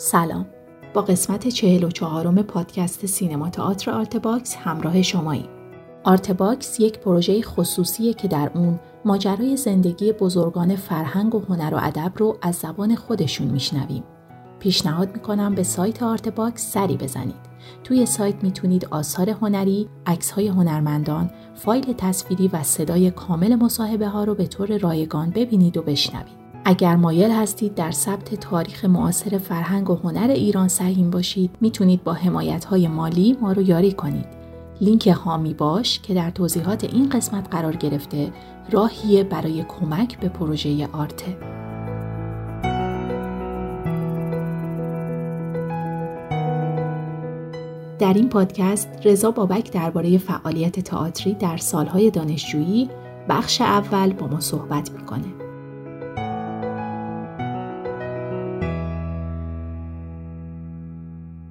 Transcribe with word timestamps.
سلام. 0.00 0.46
با 0.94 1.02
قسمت 1.02 1.48
چهل 1.48 1.84
و 1.84 1.90
چهارم 1.90 2.42
پادکست 2.42 3.06
سینما 3.06 3.50
تئاتر 3.50 3.90
آرتباکس 3.90 4.56
همراه 4.56 5.02
شمایی 5.02 5.48
آرتباکس 6.04 6.80
یک 6.80 6.98
پروژه 6.98 7.42
خصوصیه 7.42 8.14
که 8.14 8.28
در 8.28 8.50
اون 8.54 8.80
ماجرای 9.04 9.56
زندگی 9.56 10.12
بزرگان 10.12 10.76
فرهنگ 10.76 11.34
و 11.34 11.40
هنر 11.48 11.74
و 11.74 11.78
ادب 11.82 12.12
رو 12.16 12.36
از 12.42 12.54
زبان 12.54 12.94
خودشون 12.94 13.46
میشنویم. 13.46 14.04
پیشنهاد 14.58 15.12
می‌کنم 15.12 15.54
به 15.54 15.62
سایت 15.62 16.02
آرتباکس 16.02 16.72
سری 16.72 16.96
بزنید. 16.96 17.48
توی 17.84 18.06
سایت 18.06 18.44
می‌تونید 18.44 18.88
آثار 18.90 19.30
هنری، 19.30 19.88
های 20.36 20.48
هنرمندان، 20.48 21.30
فایل 21.54 21.92
تصویری 21.92 22.48
و 22.48 22.62
صدای 22.62 23.10
کامل 23.10 23.54
مصاحبه 23.54 24.08
ها 24.08 24.24
رو 24.24 24.34
به 24.34 24.46
طور 24.46 24.78
رایگان 24.78 25.30
ببینید 25.30 25.76
و 25.76 25.82
بشنوید. 25.82 26.37
اگر 26.70 26.96
مایل 26.96 27.30
هستید 27.30 27.74
در 27.74 27.90
ثبت 27.90 28.34
تاریخ 28.34 28.84
معاصر 28.84 29.38
فرهنگ 29.38 29.90
و 29.90 29.94
هنر 29.94 30.30
ایران 30.30 30.68
سهیم 30.68 31.10
باشید 31.10 31.50
می‌تونید 31.60 32.04
با 32.04 32.12
حمایت 32.12 32.64
های 32.64 32.88
مالی 32.88 33.36
ما 33.40 33.52
رو 33.52 33.62
یاری 33.62 33.92
کنید. 33.92 34.26
لینک 34.80 35.06
هامی 35.06 35.54
باش 35.54 36.00
که 36.00 36.14
در 36.14 36.30
توضیحات 36.30 36.84
این 36.84 37.08
قسمت 37.08 37.48
قرار 37.50 37.76
گرفته 37.76 38.32
راهیه 38.70 39.24
برای 39.24 39.64
کمک 39.68 40.20
به 40.20 40.28
پروژه 40.28 40.88
آرته. 40.92 41.36
در 47.98 48.12
این 48.14 48.28
پادکست 48.28 48.88
رضا 49.04 49.30
بابک 49.30 49.72
درباره 49.72 50.18
فعالیت 50.18 50.80
تئاتری 50.80 51.34
در 51.34 51.56
سالهای 51.56 52.10
دانشجویی 52.10 52.90
بخش 53.28 53.60
اول 53.60 54.12
با 54.12 54.26
ما 54.26 54.40
صحبت 54.40 54.90
می‌کنه. 54.90 55.47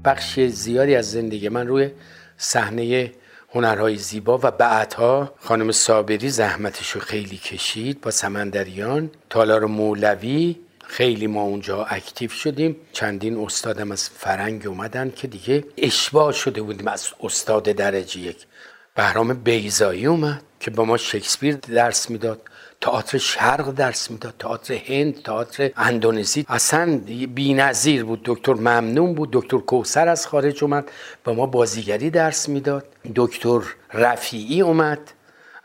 بخش 0.08 0.39
زیادی 0.39 0.95
از 0.95 1.11
زندگی 1.11 1.50
من 1.50 1.67
روی 1.67 1.91
صحنه 2.38 3.11
هنرهای 3.53 3.95
زیبا 3.95 4.39
و 4.44 4.52
بعدها 4.52 5.33
خانم 5.39 5.72
صابری 5.72 6.30
زحمتش 6.30 6.89
رو 6.91 7.02
خیلی 7.02 7.38
کشید 7.38 8.02
با 8.02 8.11
سمندریان. 8.11 9.11
تالار 9.30 9.66
مولوی 9.66 10.55
خیلی 10.83 11.28
ما 11.28 11.41
اونجا 11.41 11.83
اکتیو 11.83 12.30
شدیم. 12.30 12.75
چندین 12.91 13.38
استادم 13.38 13.91
از 13.91 14.09
فرنگ 14.09 14.67
اومدن 14.67 15.13
که 15.16 15.28
دیگه 15.28 15.63
اشباه 15.78 16.31
شده 16.31 16.61
بودیم 16.61 16.88
از 16.88 17.08
استاد 17.23 17.63
درجه 17.63 18.19
یک. 18.19 18.38
بهرام 18.95 19.33
بیزایی 19.33 20.05
اومد 20.05 20.41
که 20.59 20.72
با 20.72 20.85
ما 20.85 20.97
شکسپیر 20.97 21.55
درس 21.55 22.09
می‌داد. 22.09 22.41
تئاتر 22.81 23.17
شرق 23.17 23.72
درس 23.72 24.11
می‌داد 24.11 24.33
تئاتر 24.39 24.73
هند 24.73 25.23
تئاتر 25.23 25.72
اندونزی. 25.78 26.45
اصلا 26.50 27.02
بی‌نظیر 27.36 28.03
بود. 28.06 28.22
دکتر 28.25 28.53
ممنون 28.53 29.14
بود. 29.14 29.30
دکتر 29.34 29.58
کوسر 29.58 30.08
از 30.08 30.28
خارج 30.28 30.64
اومد 30.64 30.92
با 31.23 31.34
ما 31.34 31.45
بازیگری 31.45 32.09
درس 32.09 32.50
می‌داد. 32.50 32.86
دکتر 33.16 33.61
رفیعی 33.94 34.61
اومد 34.61 35.00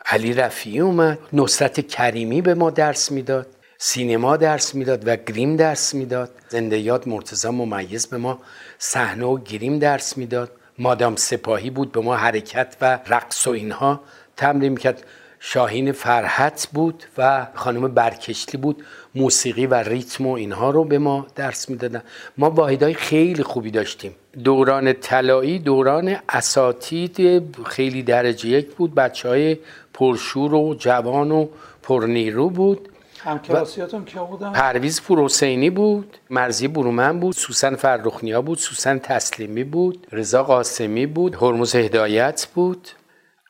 علی 0.06 0.32
رفیعی 0.32 0.80
اومد. 0.80 1.18
نصرت 1.32 1.88
کریمی 1.88 2.42
به 2.42 2.54
ما 2.54 2.70
درس 2.70 3.10
می‌داد. 3.10 3.46
سینما 3.78 4.36
درس 4.36 4.74
می‌داد 4.74 5.08
و 5.08 5.16
گریم 5.16 5.56
درس 5.56 5.94
می‌داد. 5.94 6.30
زنده 6.48 6.78
یاد 6.78 7.08
مرتضی 7.08 7.48
ممیز 7.48 8.06
به 8.06 8.16
ما 8.16 8.38
صحنه 8.78 9.24
و 9.24 9.38
گریم 9.38 9.78
درس 9.78 10.16
می‌داد. 10.18 10.50
مادام 10.78 11.16
سپاهی 11.16 11.70
بود 11.70 11.92
به 11.92 12.00
ما 12.00 12.16
حرکت 12.16 12.76
و 12.80 12.98
رقص 13.06 13.46
و 13.46 13.50
اینها 13.50 14.00
تمرین 14.36 14.72
می‌کرد. 14.72 15.04
شاهین 15.44 15.92
فرحت 15.92 16.68
بود 16.72 17.04
و 17.18 17.46
خانم 17.54 17.94
برکشلی 17.94 18.60
بود. 18.60 18.84
موسیقی 19.14 19.66
و 19.66 19.74
ریتم 19.74 20.26
و 20.26 20.32
اینها 20.32 20.70
رو 20.70 20.84
به 20.84 20.98
ما 20.98 21.26
درس 21.34 21.68
می‌دادن. 21.68 22.02
ما 22.38 22.50
واحدهای 22.50 22.94
خیلی 22.94 23.42
خوبی 23.42 23.70
داشتیم. 23.70 24.14
دوران 24.44 24.92
طلایی 24.92 25.58
دوران 25.58 26.16
اساتید 26.28 27.42
خیلی 27.66 28.02
درجه 28.02 28.48
یک 28.48 28.74
بود. 28.74 28.94
بچه 28.94 29.28
های 29.28 29.56
پرشور 29.94 30.54
و 30.54 30.74
جوان 30.78 31.30
و 31.30 31.48
پرنیرو 31.82 32.50
بود. 32.50 32.88
همکلاسیاتون 33.18 34.04
که 34.04 34.18
بودن؟ 34.18 34.52
پرویز 34.52 35.02
پروسینی 35.02 35.70
بود 35.70 36.16
مرزی 36.30 36.68
برومن 36.68 37.20
بود 37.20 37.34
سوسن 37.34 37.76
فرخنیا 37.76 38.42
بود 38.42 38.58
سوسن 38.58 38.98
تسلیمی 38.98 39.64
بود 39.64 40.06
رضا 40.12 40.42
قاسمی 40.42 41.06
بود 41.06 41.34
هرمز 41.34 41.74
هدایت 41.74 42.46
بود. 42.54 42.88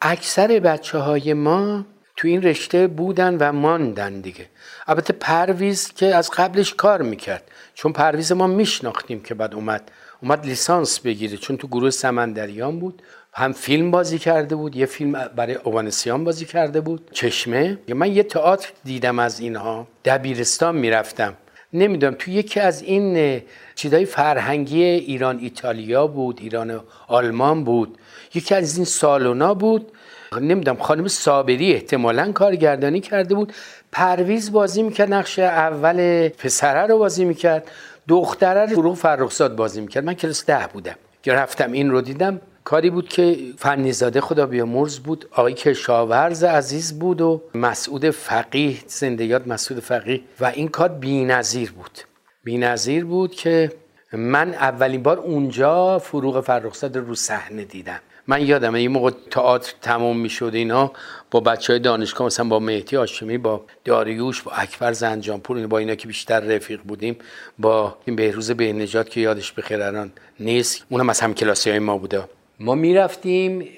اکثر 0.04 0.46
بچه 0.46 0.98
های 0.98 1.34
ما 1.34 1.84
تو 2.16 2.28
این 2.28 2.42
رشته 2.42 2.86
بودن 2.86 3.36
و 3.36 3.52
ماندن 3.52 4.20
دیگه. 4.20 4.46
البته 4.86 5.12
پرویز 5.12 5.92
که 5.92 6.14
از 6.14 6.30
قبلش 6.30 6.74
کار 6.74 7.02
می‌کرد. 7.02 7.42
چون 7.74 7.92
پرویز 7.92 8.32
ما 8.32 8.46
میشناختیم 8.46 9.20
که 9.22 9.34
بعد 9.34 9.54
اومد 9.54 9.90
اومد 10.22 10.46
لیسانس 10.46 11.00
بگیره. 11.00 11.36
چون 11.36 11.56
تو 11.56 11.68
گروه 11.68 11.90
سمندریان 11.90 12.78
بود 12.78 13.02
هم 13.32 13.52
فیلم 13.52 13.90
بازی 13.90 14.18
کرده 14.18 14.56
بود 14.56 14.76
یه 14.76 14.86
فیلم 14.86 15.12
برای 15.36 15.54
اوانسیان 15.54 16.24
بازی 16.24 16.44
کرده 16.44 16.80
بود 16.80 17.10
چشمه. 17.12 17.78
من 17.88 18.12
یه 18.12 18.22
تئاتر 18.22 18.68
دیدم 18.84 19.18
از 19.18 19.40
اینها. 19.40 19.86
دبیرستان 20.04 20.76
می‌رفتم. 20.76 21.34
نمی‌دونم 21.72 22.14
تو 22.18 22.30
یکی 22.30 22.60
از 22.60 22.82
این 22.82 23.40
چیزای 23.74 24.04
فرهنگی 24.04 24.82
ایران 24.82 25.38
ایتالیا 25.38 26.06
بود 26.06 26.38
ایران 26.42 26.80
آلمان 27.08 27.64
بود 27.64 27.98
یکی 28.34 28.54
از 28.54 28.76
این 28.76 28.84
سالونا 28.84 29.54
بود. 29.54 29.92
نمی‌دونم 30.40 30.76
خانم 30.76 31.08
صابری 31.08 31.72
احتمالا 31.72 32.32
کارگردانی 32.32 33.00
کرده 33.00 33.34
بود. 33.34 33.52
پرویز 33.92 34.52
بازی 34.52 34.82
می‌کرد 34.82 35.12
نقش 35.12 35.38
اول 35.38 36.28
پسره 36.28 36.86
رو 36.86 36.98
بازی 36.98 37.24
می‌کرد. 37.24 37.70
دختره 38.08 38.74
رو 38.74 38.94
فرخزاد 38.94 39.56
بازی 39.56 39.80
می‌کرد. 39.80 40.04
من 40.04 40.14
کلاس 40.14 40.46
ده 40.46 40.68
بودم 40.72 40.96
که 41.22 41.32
رفتم 41.32 41.72
این 41.72 41.90
رو 41.90 42.00
دیدم. 42.00 42.40
کاری 42.64 42.90
بود 42.90 43.08
که 43.08 43.38
فنیزاده 43.58 44.20
خدا 44.20 44.46
بیامرز 44.46 44.98
بود. 44.98 45.28
آقای 45.30 45.54
کشاورز 45.54 46.44
عزیز 46.44 46.98
بود 46.98 47.20
و 47.20 47.42
مسعود 47.54 48.10
فقیه 48.10 48.76
زندگیات 48.86 49.46
مسعود 49.46 49.80
فقیه. 49.80 50.20
و 50.40 50.44
این 50.44 50.68
کار 50.68 50.88
بی‌نظیر 50.88 51.72
بود. 51.72 51.98
بی‌نظیر 52.44 53.04
بود 53.04 53.34
که 53.34 53.72
من 54.12 54.54
اولین 54.54 55.02
بار 55.02 55.18
اونجا 55.18 55.98
فروغ 55.98 56.40
فرخزاد 56.40 56.96
رو 56.96 57.14
صحنه 57.14 57.64
دیدم. 57.64 58.00
من 58.26 58.46
یادم 58.46 58.74
این 58.74 58.90
موقع 58.90 59.10
تئاتر 59.30 59.72
تمام 59.82 60.18
می‌شد 60.18 60.50
اینا 60.54 60.92
با 61.30 61.40
بچه 61.40 61.72
های 61.72 61.80
دانشگاه 61.80 62.26
مثلا 62.26 62.48
با 62.48 62.58
مهدی 62.58 62.96
آشمی 62.96 63.38
با 63.38 63.64
داریوش 63.84 64.42
با 64.42 64.52
اکبر 64.52 64.92
زنجانپور 64.92 65.66
با 65.66 65.78
اینا 65.78 65.94
که 65.94 66.08
بیشتر 66.08 66.40
رفیق 66.40 66.80
بودیم 66.82 67.16
با 67.58 67.96
این 68.04 68.16
بهروز 68.16 68.50
بهنجات 68.50 69.10
که 69.10 69.20
یادش 69.20 69.52
بخیر 69.52 69.82
الان 69.82 70.12
نیست. 70.40 70.84
اونم 70.88 71.10
از 71.10 71.20
هم 71.20 71.34
کلاسی 71.34 71.70
های 71.70 71.78
ما 71.78 71.98
بوده. 71.98 72.24
ما 72.62 72.74
می‌رفتیم 72.74 73.68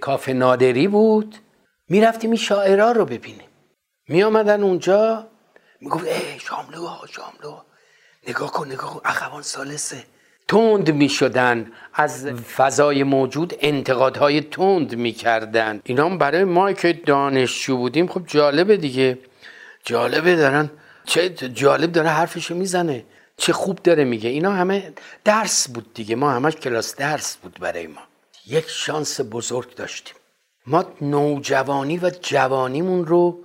کافه 0.00 0.32
نادری 0.32 0.88
بود. 0.88 1.36
می‌رفتیم 1.88 2.30
این 2.30 2.38
شاعرها 2.38 2.92
رو 2.92 3.04
ببینیم. 3.04 3.48
می 4.08 4.22
آمدن 4.22 4.62
اونجا 4.62 5.26
می‌گفت 5.80 6.06
ای 6.06 6.38
شاملو 6.38 6.88
شاملو 7.10 7.60
نگاه 8.28 8.52
کن 8.52 8.66
نگاه 8.66 8.94
کن 8.94 9.00
اخوان 9.04 9.42
سالسه 9.42 10.04
تند 10.48 10.90
می 10.90 11.08
شدن 11.08 11.72
از 11.94 12.26
فضای 12.26 13.02
موجود 13.02 13.54
انتقادهای 13.60 14.40
تند 14.40 14.94
می 14.94 15.12
کردن 15.12 15.80
اینا 15.84 16.08
برای 16.08 16.44
ما 16.44 16.72
که 16.72 16.92
دانشجو 16.92 17.76
بودیم 17.76 18.06
خب 18.06 18.26
جالبه 18.26 18.76
دیگه. 18.76 19.18
جالبه 19.84 20.36
دارن 20.36 20.70
چه 21.04 21.30
جالب 21.30 21.92
داره 21.92 22.08
حرفشو 22.08 22.54
می‌زنه. 22.54 23.04
چه 23.36 23.52
خوب 23.52 23.78
داره 23.82 24.04
میگه. 24.04 24.30
اینا 24.30 24.52
همه 24.52 24.92
درس 25.24 25.68
بود 25.68 25.94
دیگه. 25.94 26.16
ما 26.16 26.30
همش 26.30 26.56
کلاس 26.56 26.96
درس 26.96 27.36
بود 27.36 27.58
برای 27.60 27.86
ما. 27.86 28.00
یک 28.46 28.68
شانس 28.68 29.20
بزرگ 29.30 29.74
داشتیم. 29.74 30.14
ما 30.66 30.84
نوجوانی 31.00 31.98
و 31.98 32.10
جوانیمون 32.22 33.06
رو 33.06 33.44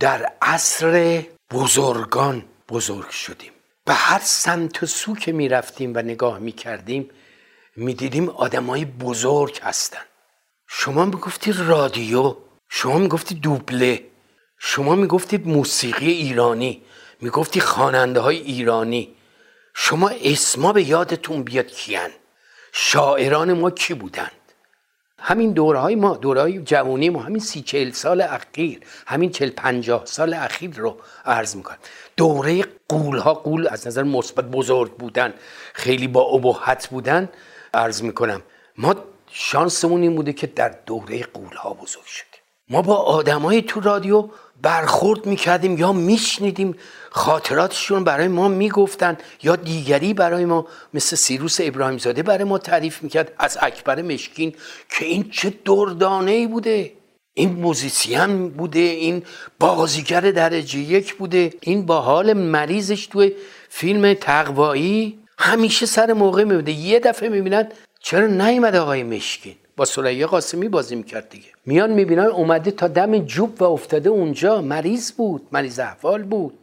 در 0.00 0.32
عصر 0.42 1.22
بزرگان 1.50 2.44
بزرگ 2.68 3.10
شدیم. 3.10 3.52
به 3.84 3.94
هر 3.94 4.20
سمت 4.24 4.82
و 4.82 4.86
سو 4.86 5.14
که 5.14 5.32
می‌رفتیم 5.32 5.92
و 5.94 5.98
نگاه 5.98 6.38
می‌کردیم 6.38 7.10
می‌دیدیم 7.76 8.28
آدمای 8.28 8.84
بزرگ 8.84 9.60
هستن. 9.62 10.02
شما 10.68 11.04
می‌گفتی 11.04 11.52
رادیو 11.52 12.36
شما 12.68 12.98
می‌گفتی 12.98 13.34
دوبله 13.34 14.04
شما 14.58 14.94
می‌گفتید 14.94 15.48
موسیقی 15.48 16.10
ایرانی 16.10 16.82
می‌گفتی 17.20 17.60
خواننده 17.60 18.20
های 18.20 18.38
ایرانی. 18.38 19.16
شما 19.74 20.08
اسما 20.08 20.72
به 20.72 20.82
یادتون 20.82 21.42
بیاد 21.42 21.66
کیان؟ 21.66 22.10
شاعران 22.76 23.52
ما 23.52 23.70
کی 23.70 23.94
بودند؟ 23.94 24.30
همین 25.18 25.52
دورهای 25.52 25.94
ما 25.94 26.16
دورهای 26.16 26.58
جوانی 26.58 27.08
ما 27.08 27.22
همین 27.22 27.40
سی 27.40 27.62
چهل 27.62 27.90
سال 27.90 28.20
اخیر 28.20 28.80
همین 29.06 29.30
چهل 29.30 29.50
پنجاه 29.50 30.06
سال 30.06 30.34
اخیر 30.34 30.70
رو 30.76 30.96
عرض 31.24 31.56
می‌کنم. 31.56 31.78
دوره 32.16 32.64
قول 32.88 33.18
ها 33.18 33.34
قول 33.34 33.68
از 33.68 33.86
نظر 33.86 34.02
مثبت 34.02 34.44
بزرگ 34.44 34.92
بودن 34.92 35.34
خیلی 35.72 36.08
با 36.08 36.22
ابهت 36.22 36.88
بودن 36.88 37.28
عرض 37.74 38.02
می‌کنم. 38.02 38.42
ما 38.78 38.94
شانسمون 39.30 40.02
این 40.02 40.16
بوده 40.16 40.32
که 40.32 40.46
در 40.46 40.74
دوره 40.86 41.22
قول 41.22 41.56
ها 41.56 41.74
بزرگ 41.74 42.04
شده 42.04 42.38
ما 42.68 42.82
با 42.82 42.96
آدمای 42.96 43.62
تو 43.62 43.80
رادیو 43.80 44.28
برخورد 44.64 45.26
می‌کردیم 45.26 45.78
یا 45.78 45.92
میشنیدیم 45.92 46.74
خاطراتشون 47.10 48.04
برای 48.04 48.28
ما 48.28 48.48
می‌گفتن 48.48 49.16
یا 49.42 49.56
دیگری 49.56 50.14
برای 50.14 50.44
ما 50.44 50.66
مثل 50.94 51.16
سیروس 51.16 51.58
ابراهیم 51.60 51.98
زاده 51.98 52.22
برای 52.22 52.44
ما 52.44 52.58
تعریف 52.58 53.02
می‌کرد 53.02 53.32
از 53.38 53.58
اکبر 53.60 54.02
مشکین 54.02 54.54
که 54.90 55.04
این 55.04 55.30
چه 55.30 55.54
دردانه 55.64 56.30
ای 56.30 56.46
بوده. 56.46 56.92
این 57.34 57.52
موزیسین 57.52 58.48
بوده 58.48 58.78
این 58.78 59.22
بازیگر 59.58 60.20
درجه 60.20 60.78
یک 60.78 61.14
بوده 61.14 61.52
این 61.60 61.86
با 61.86 62.00
حال 62.00 62.32
مریضش 62.32 63.06
توی 63.06 63.32
فیلم 63.68 64.14
تقوایی 64.14 65.18
همیشه 65.38 65.86
سر 65.86 66.12
موقع 66.12 66.44
میبوده 66.44 66.72
یه 66.72 67.00
دفعه 67.00 67.28
می‌بینن 67.28 67.68
چرا 68.00 68.26
نیومده 68.26 68.80
آقای 68.80 69.02
مشکین؟ 69.02 69.56
با 69.76 69.84
سلیه 69.84 70.26
قاسمی 70.26 70.68
بازی 70.68 70.96
می‌کرد 70.96 71.28
دیگه. 71.28 71.48
میان 71.66 71.90
می‌بینن 71.90 72.26
اومده 72.26 72.70
تا 72.70 72.88
دم 72.88 73.18
جوب 73.18 73.62
و 73.62 73.64
افتاده 73.64 74.08
اونجا. 74.08 74.60
مریض 74.60 75.12
بود 75.12 75.48
مریض 75.52 75.78
احوال 75.78 76.22
بود 76.22 76.58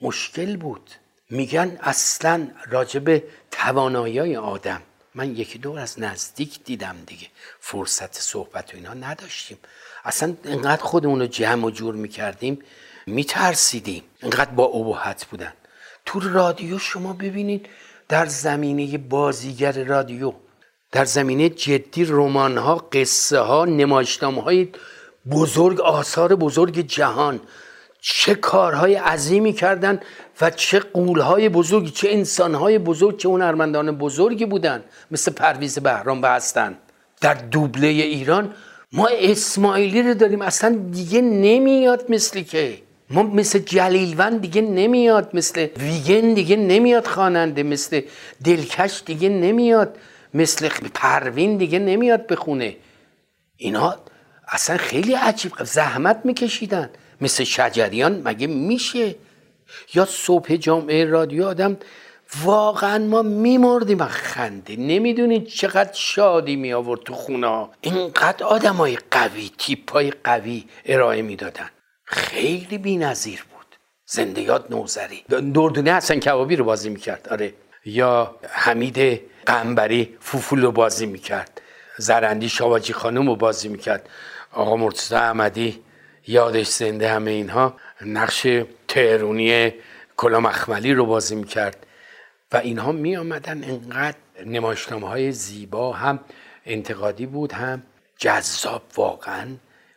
مشکل 0.00 0.56
بود. 0.56 0.90
میگن 1.30 1.78
اصلا 1.80 2.48
راجب 2.70 3.22
توانایی 3.50 4.36
آدم. 4.36 4.82
من 5.14 5.36
یکی 5.36 5.58
دور 5.58 5.78
از 5.78 6.00
نزدیک 6.00 6.64
دیدم 6.64 6.96
دیگه. 7.06 7.26
فرصت 7.60 8.20
صحبت 8.20 8.74
و 8.74 8.76
اینا 8.76 8.94
نداشتیم. 8.94 9.58
اصلا 10.04 10.34
انقدر 10.44 10.82
خودمون 10.82 11.20
رو 11.20 11.26
جمع 11.26 11.64
و 11.64 11.70
جور 11.70 11.94
می‌کردیم 11.94 12.58
میترسیدیم. 13.06 14.02
انقدر 14.22 14.50
با 14.50 14.64
ابهت 14.64 15.24
بودن. 15.24 15.52
تو 16.06 16.20
رادیو 16.20 16.78
شما 16.78 17.12
ببینید 17.12 17.66
در 18.08 18.26
زمینه 18.26 18.98
بازیگر 18.98 19.84
رادیو 19.84 20.32
در 20.94 21.04
زمینه 21.04 21.48
جدی 21.48 22.04
رمان 22.04 22.58
ها 22.58 22.74
قصه 22.92 23.38
ها 23.38 23.64
نمایشنامه 23.64 24.42
های 24.42 24.68
بزرگ 25.30 25.80
آثار 25.80 26.34
بزرگ 26.36 26.80
جهان. 26.80 27.40
چه 28.00 28.34
کارهای 28.34 28.94
عظیمی 28.94 29.52
کردن 29.52 30.00
و 30.40 30.50
چه 30.50 30.78
قولهای 30.78 31.48
بزرگی 31.48 31.90
چه 31.90 32.08
انسانهای 32.10 32.78
بزرگ 32.78 33.16
چه 33.16 33.28
هنرمندان 33.28 33.98
بزرگی 33.98 34.46
بودن. 34.46 34.84
مثل 35.10 35.32
پرویز 35.32 35.78
بهرام 35.78 36.22
و 36.22 36.26
هستن. 36.26 36.78
در 37.20 37.34
دوبله 37.34 37.86
ایران 37.86 38.54
ما 38.92 39.08
اسماعیلی 39.12 40.02
رو 40.02 40.14
داریم. 40.14 40.42
اصلا 40.42 40.78
دیگه 40.90 41.20
نمیاد 41.20 42.04
مثلی 42.08 42.44
که. 42.44 42.78
ما 43.10 43.22
مثل 43.22 43.58
جلیلون 43.58 44.36
دیگه 44.36 44.60
نمیاد. 44.60 45.30
مثل 45.34 45.66
ویگن 45.76 46.34
دیگه 46.34 46.56
نمیاد 46.56 47.06
خواننده. 47.06 47.62
مثل 47.62 48.00
دلکش 48.44 49.02
دیگه 49.06 49.28
نمیاد. 49.28 49.96
مثل 50.34 50.68
پروین 50.68 51.56
دیگه 51.56 51.78
نمیاد 51.78 52.26
بخونه 52.26 52.76
اینا 53.56 53.96
اصلا 54.48 54.76
خیلی 54.76 55.14
عجیب 55.14 55.52
زحمت 55.64 56.20
میکشیدن. 56.24 56.90
مثل 57.20 57.44
شجریان 57.44 58.22
مگه 58.24 58.46
میشه؟ 58.46 59.14
یا 59.94 60.04
صبح 60.04 60.56
جامعه 60.56 61.04
رادیو 61.04 61.46
آدم 61.46 61.76
واقعا 62.44 62.98
ما 62.98 63.22
میمردیم. 63.22 64.00
از 64.00 64.08
خنده. 64.08 64.76
نمی‌دونید 64.76 65.46
چقدر 65.46 65.92
شادی 65.92 66.56
می 66.56 66.72
آورد 66.72 67.00
تو 67.00 67.14
خونه. 67.14 67.68
اینقدر 67.80 68.46
آدم 68.46 68.76
های 68.76 68.98
قوی 69.10 69.50
تیپ 69.58 69.92
های 69.92 70.12
قوی 70.24 70.64
ارائه 70.86 71.22
می‌دادن. 71.22 71.70
خیلی 72.04 72.78
بی 72.78 72.96
نظیر 72.96 73.44
بود 73.52 73.76
زندگیات 74.06 74.70
نوزری 74.70 75.24
دردونه 75.28 75.92
حسن 75.94 76.20
کبابی 76.20 76.56
رو 76.56 76.64
بازی 76.64 76.88
می‌کرد. 76.88 77.28
آره. 77.30 77.54
یا 77.84 78.36
حمید 78.50 79.20
قنبری 79.46 80.16
فوفول 80.20 80.62
رو 80.62 80.72
بازی 80.72 81.06
می‌کرد. 81.06 81.60
زرندی 81.98 82.48
شواجی 82.48 82.92
خانم 82.92 83.28
رو 83.28 83.36
بازی 83.36 83.68
می‌کرد. 83.68 84.08
آقا 84.52 84.76
مرتضی 84.76 85.14
احمدی 85.14 85.82
یادش 86.26 86.68
زنده 86.68 87.08
همه 87.08 87.30
اینها 87.30 87.74
نقش 88.06 88.46
تهرونی 88.88 89.72
کلا 90.16 90.40
مخملی 90.40 90.94
رو 90.94 91.06
بازی 91.06 91.34
می‌کرد. 91.34 91.86
و 92.52 92.56
اینها 92.56 92.92
می 92.92 93.16
آمدن 93.16 93.64
انقدر 93.64 94.16
نمایشنامه 94.46 95.08
های 95.08 95.32
زیبا 95.32 95.92
هم 95.92 96.20
انتقادی 96.66 97.26
بود 97.26 97.52
هم 97.52 97.82
جذاب 98.18 98.82
واقعا 98.96 99.46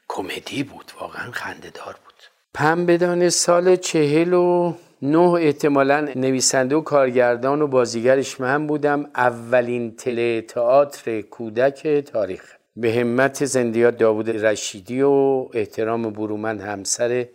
کمدی 0.08 0.64
بود 0.64 0.92
واقعا 1.00 1.32
خندهدار 1.32 1.96
بود. 2.06 2.24
پنبهدان 2.54 3.30
سال 3.30 3.76
چهل 3.76 4.34
و 4.34 4.76
نه 5.02 5.32
احتمالا 5.32 6.08
نویسنده 6.16 6.76
و 6.76 6.82
کارگردان 6.82 7.62
و 7.62 7.68
بازیگرش 7.68 8.42
من 8.42 8.68
بودم. 8.68 9.10
اولین 9.16 9.96
تله 9.96 10.42
تئاتر 10.42 11.22
کودک 11.22 11.88
تاریخ. 11.88 12.54
به 12.76 12.94
همت 12.94 13.46
زندیات 13.46 13.98
داوود 13.98 14.30
رشیدی 14.30 15.02
و 15.02 15.48
احترام 15.54 16.10
برومند 16.10 16.62
همسر 16.62 17.28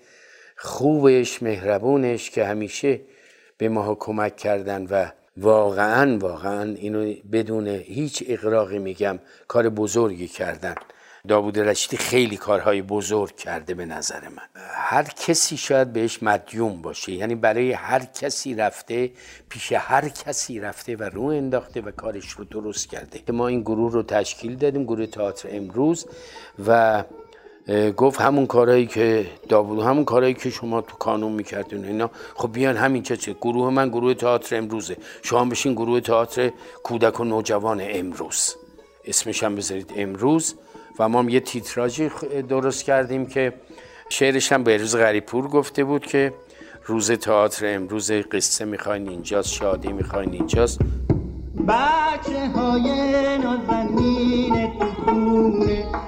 خوبش 0.56 1.42
مهربونش 1.42 2.30
که 2.30 2.44
همیشه 2.44 3.00
به 3.58 3.68
ما 3.68 3.94
کمک 3.94 4.36
کردن 4.36 4.86
و 4.90 5.06
واقعا 5.36 6.18
واقعا 6.18 6.74
اینو 6.74 7.14
بدون 7.32 7.68
هیچ 7.68 8.24
اقراقی 8.26 8.78
میگم 8.78 9.18
کار 9.48 9.68
بزرگی 9.68 10.28
کردن. 10.28 10.74
داوود 11.28 11.58
رشیدی 11.58 11.96
خیلی 11.96 12.36
کارهای 12.36 12.82
بزرگ 12.82 13.36
کرده 13.36 13.74
به 13.74 13.84
نظر 13.84 14.20
من. 14.28 14.62
هر 14.74 15.02
کسی 15.02 15.56
شاید 15.56 15.92
بهش 15.92 16.22
مدیوم 16.22 16.82
باشه 16.82 17.12
یعنی 17.12 17.34
برای 17.34 17.72
هر 17.72 18.04
کسی 18.04 18.54
رفته 18.54 19.10
پیش 19.48 19.72
هر 19.72 20.08
کسی 20.08 20.60
رفته 20.60 20.96
و 20.96 21.02
رو 21.02 21.22
انداخته 21.22 21.80
و 21.80 21.90
کارش 21.90 22.30
رو 22.30 22.44
درست 22.44 22.88
کرده. 22.88 23.32
ما 23.32 23.48
این 23.48 23.60
گروه 23.60 23.92
رو 23.92 24.02
تشکیل 24.02 24.56
دادیم 24.56 24.84
گروه 24.84 25.06
تئاتر 25.06 25.48
امروز 25.52 26.06
و 26.66 27.04
گفت 27.96 28.20
همون 28.20 28.46
کارهایی 28.46 28.86
که 28.86 29.26
داوود 29.48 29.78
همون 29.78 30.04
کارهایی 30.04 30.34
که 30.34 30.50
شما 30.50 30.80
تو 30.80 30.96
کانون 30.96 31.32
می‌کردین 31.32 31.84
اینا. 31.84 32.10
خب 32.34 32.52
بیان 32.52 32.76
همین 32.76 33.02
چه 33.02 33.16
چه 33.16 33.32
گروه 33.32 33.70
من 33.70 33.88
گروه 33.88 34.14
تئاتر 34.14 34.56
امروزه. 34.56 34.96
شما 35.22 35.44
بشین 35.44 35.72
گروه 35.72 36.00
تئاتر 36.00 36.50
کودک 36.82 37.20
و 37.20 37.24
نوجوان 37.24 37.80
امروز. 37.84 38.54
اسمش 39.04 39.42
هم 39.42 39.54
بذارید 39.54 39.92
امروز. 39.96 40.54
و 40.98 41.08
ما 41.08 41.18
هم 41.18 41.28
یه 41.28 41.40
تیتراژی 41.40 42.10
درست 42.48 42.84
کردیم 42.84 43.26
که 43.26 43.52
شعرش 44.08 44.52
هم 44.52 44.64
به 44.64 44.76
روز 44.76 44.96
غریپور 44.96 45.48
گفته 45.48 45.84
بود 45.84 46.06
که 46.06 46.34
روز 46.86 47.10
تئاتر 47.10 47.74
امروز 47.74 48.12
قصه 48.12 48.64
می‌خواین 48.64 49.08
اینجاست 49.08 49.52
شادی 49.52 49.92
می‌خواین 49.92 50.32
اینجاست. 50.32 50.80
بچه 51.68 52.48
های 52.54 52.82
نازنین 53.38 54.72
تو 55.06 55.64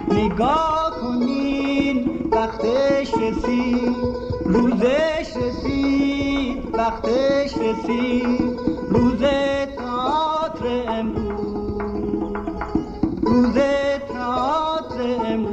نگاه 0.09 0.97
کنین 1.01 2.29
وقتش 2.33 3.15
رسید 3.15 3.97
روزش 4.45 5.37
رسید 5.37 6.75
وقتش 6.75 7.55
رسید 7.59 8.59
روز 8.89 9.21
تئاتر 9.77 10.85
امروز. 10.89 12.45
روز 13.23 13.55
em 15.05 15.44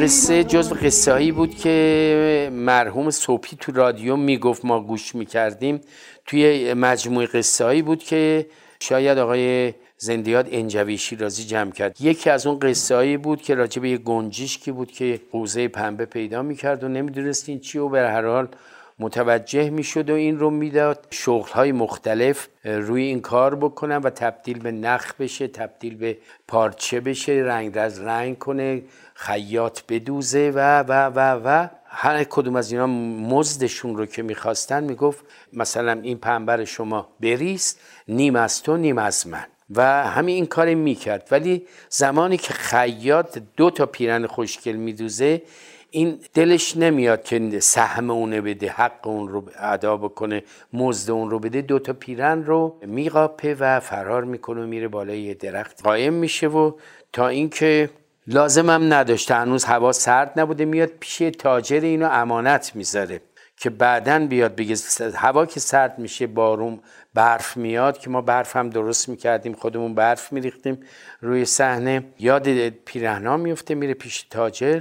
قصه 0.00 0.44
جزو 0.44 0.74
قصه 0.74 1.32
بود 1.32 1.54
که 1.54 2.50
مرحوم 2.52 3.10
صبحی 3.10 3.56
تو 3.60 3.72
رادیو 3.72 4.16
می‌گفت 4.16 4.64
ما 4.64 4.80
گوش 4.80 5.14
می‌کردیم. 5.14 5.80
توی 6.26 6.74
مجموعه 6.74 7.26
قصه 7.26 7.82
بود 7.82 8.02
که 8.02 8.46
شاید 8.80 9.18
آقای 9.18 9.74
زندیات 9.96 10.48
انجوی 10.50 10.98
شیرازی 10.98 11.44
جمع 11.44 11.70
کرد. 11.70 12.00
یکی 12.00 12.30
از 12.30 12.46
اون 12.46 12.58
قصه 12.58 13.18
بود 13.18 13.42
که 13.42 13.54
راجع 13.54 13.82
به 13.82 13.90
یه 13.90 13.98
گنجشکی 13.98 14.72
بود 14.72 14.90
که 14.92 15.20
قوزه 15.32 15.68
پنبه 15.68 16.04
پیدا 16.04 16.42
می‌کرد 16.42 16.84
و 16.84 16.88
نمی‌دونست 16.88 17.48
این 17.48 17.60
چی 17.60 17.78
و 17.78 17.88
به 17.88 18.00
هر 18.00 18.26
حال 18.26 18.48
متوجه 19.00 19.70
می‌شد 19.70 20.10
و 20.10 20.14
این 20.14 20.38
رو 20.38 20.50
می‌داد. 20.50 21.06
شغل 21.10 21.50
های 21.52 21.72
مختلف 21.72 22.48
روی 22.64 23.02
این 23.02 23.20
کار 23.20 23.54
بکنن 23.54 23.96
و 23.96 24.10
تبدیل 24.10 24.58
به 24.58 24.72
نخ 24.72 25.14
بشه 25.18 25.48
تبدیل 25.48 25.96
به 25.96 26.18
پارچه 26.48 27.00
بشه 27.00 27.32
رنگ 27.32 27.78
از 27.78 28.00
رنگ 28.00 28.38
کنه 28.38 28.82
خیاط 29.14 29.80
بدوزه 29.88 30.52
و 30.54 30.84
و 30.88 30.92
و 31.14 31.40
و. 31.44 31.68
هر 31.92 32.24
کدوم 32.24 32.56
از 32.56 32.72
اینا 32.72 32.86
مزدشون 32.86 33.96
رو 33.96 34.06
که 34.06 34.22
می‌خواستن 34.22 34.84
می‌گفت 34.84 35.24
مثلا 35.52 36.00
این 36.02 36.18
پنبر 36.18 36.64
شما 36.64 37.08
بریست 37.20 37.80
نیم 38.08 38.36
از 38.36 38.62
تو 38.62 38.76
نیم 38.76 38.98
از 38.98 39.26
من. 39.26 39.46
و 39.74 39.82
همین 40.08 40.34
این 40.34 40.46
کار 40.46 40.74
می‌کرد. 40.74 41.28
ولی 41.30 41.66
زمانی 41.88 42.36
که 42.36 42.52
خیاط 42.52 43.38
دو 43.56 43.70
تا 43.70 43.86
پیرن 43.86 44.26
خوشگل 44.26 44.72
میدوزه 44.72 45.42
این 45.90 46.20
دلش 46.34 46.76
نمیاد 46.76 47.22
که 47.22 47.60
سهم 47.60 48.10
اونه 48.10 48.40
بده 48.40 48.70
حق 48.70 49.06
اون 49.06 49.28
رو 49.28 49.44
ادا 49.58 49.96
بکنه 49.96 50.42
مزد 50.72 51.10
اون 51.10 51.30
رو 51.30 51.38
بده. 51.38 51.62
دو 51.62 51.78
تا 51.78 51.92
پیرن 51.92 52.44
رو 52.44 52.76
میقاپه 52.82 53.56
و 53.60 53.80
فرار 53.80 54.24
می‌کنه 54.24 54.62
و 54.62 54.66
میره 54.66 54.88
بالای 54.88 55.20
یه 55.20 55.34
درخت. 55.34 55.82
قایم 55.82 56.12
میشه 56.12 56.48
و 56.48 56.72
تا 57.12 57.28
اینکه 57.28 57.90
لازمم 58.26 58.94
نداشته. 58.94 59.34
هنوز 59.34 59.64
هوا 59.64 59.92
سرد 59.92 60.40
نبوده 60.40 60.64
میاد 60.64 60.90
پیش 61.00 61.18
تاجر 61.38 61.80
اینو 61.80 62.08
امانت 62.10 62.72
می‌ذاره 62.74 63.20
که 63.56 63.70
بعدا 63.70 64.26
بیاد 64.26 64.56
بگه 64.56 64.76
هوا 65.14 65.46
که 65.46 65.60
سرد 65.60 65.98
میشه 65.98 66.26
بارون 66.26 66.80
برف 67.14 67.56
میاد 67.56 67.98
که 67.98 68.10
ما 68.10 68.20
برف 68.20 68.56
هم 68.56 68.70
درست 68.70 69.08
می‌کردیم 69.08 69.52
خودمون 69.52 69.94
برف 69.94 70.32
میریختیم. 70.32 70.80
روی 71.20 71.44
صحنه 71.44 72.04
یاد 72.18 72.68
پیرهنا 72.68 73.36
میفته 73.36 73.74
میره 73.74 73.94
پیش 73.94 74.22
تاجر. 74.22 74.80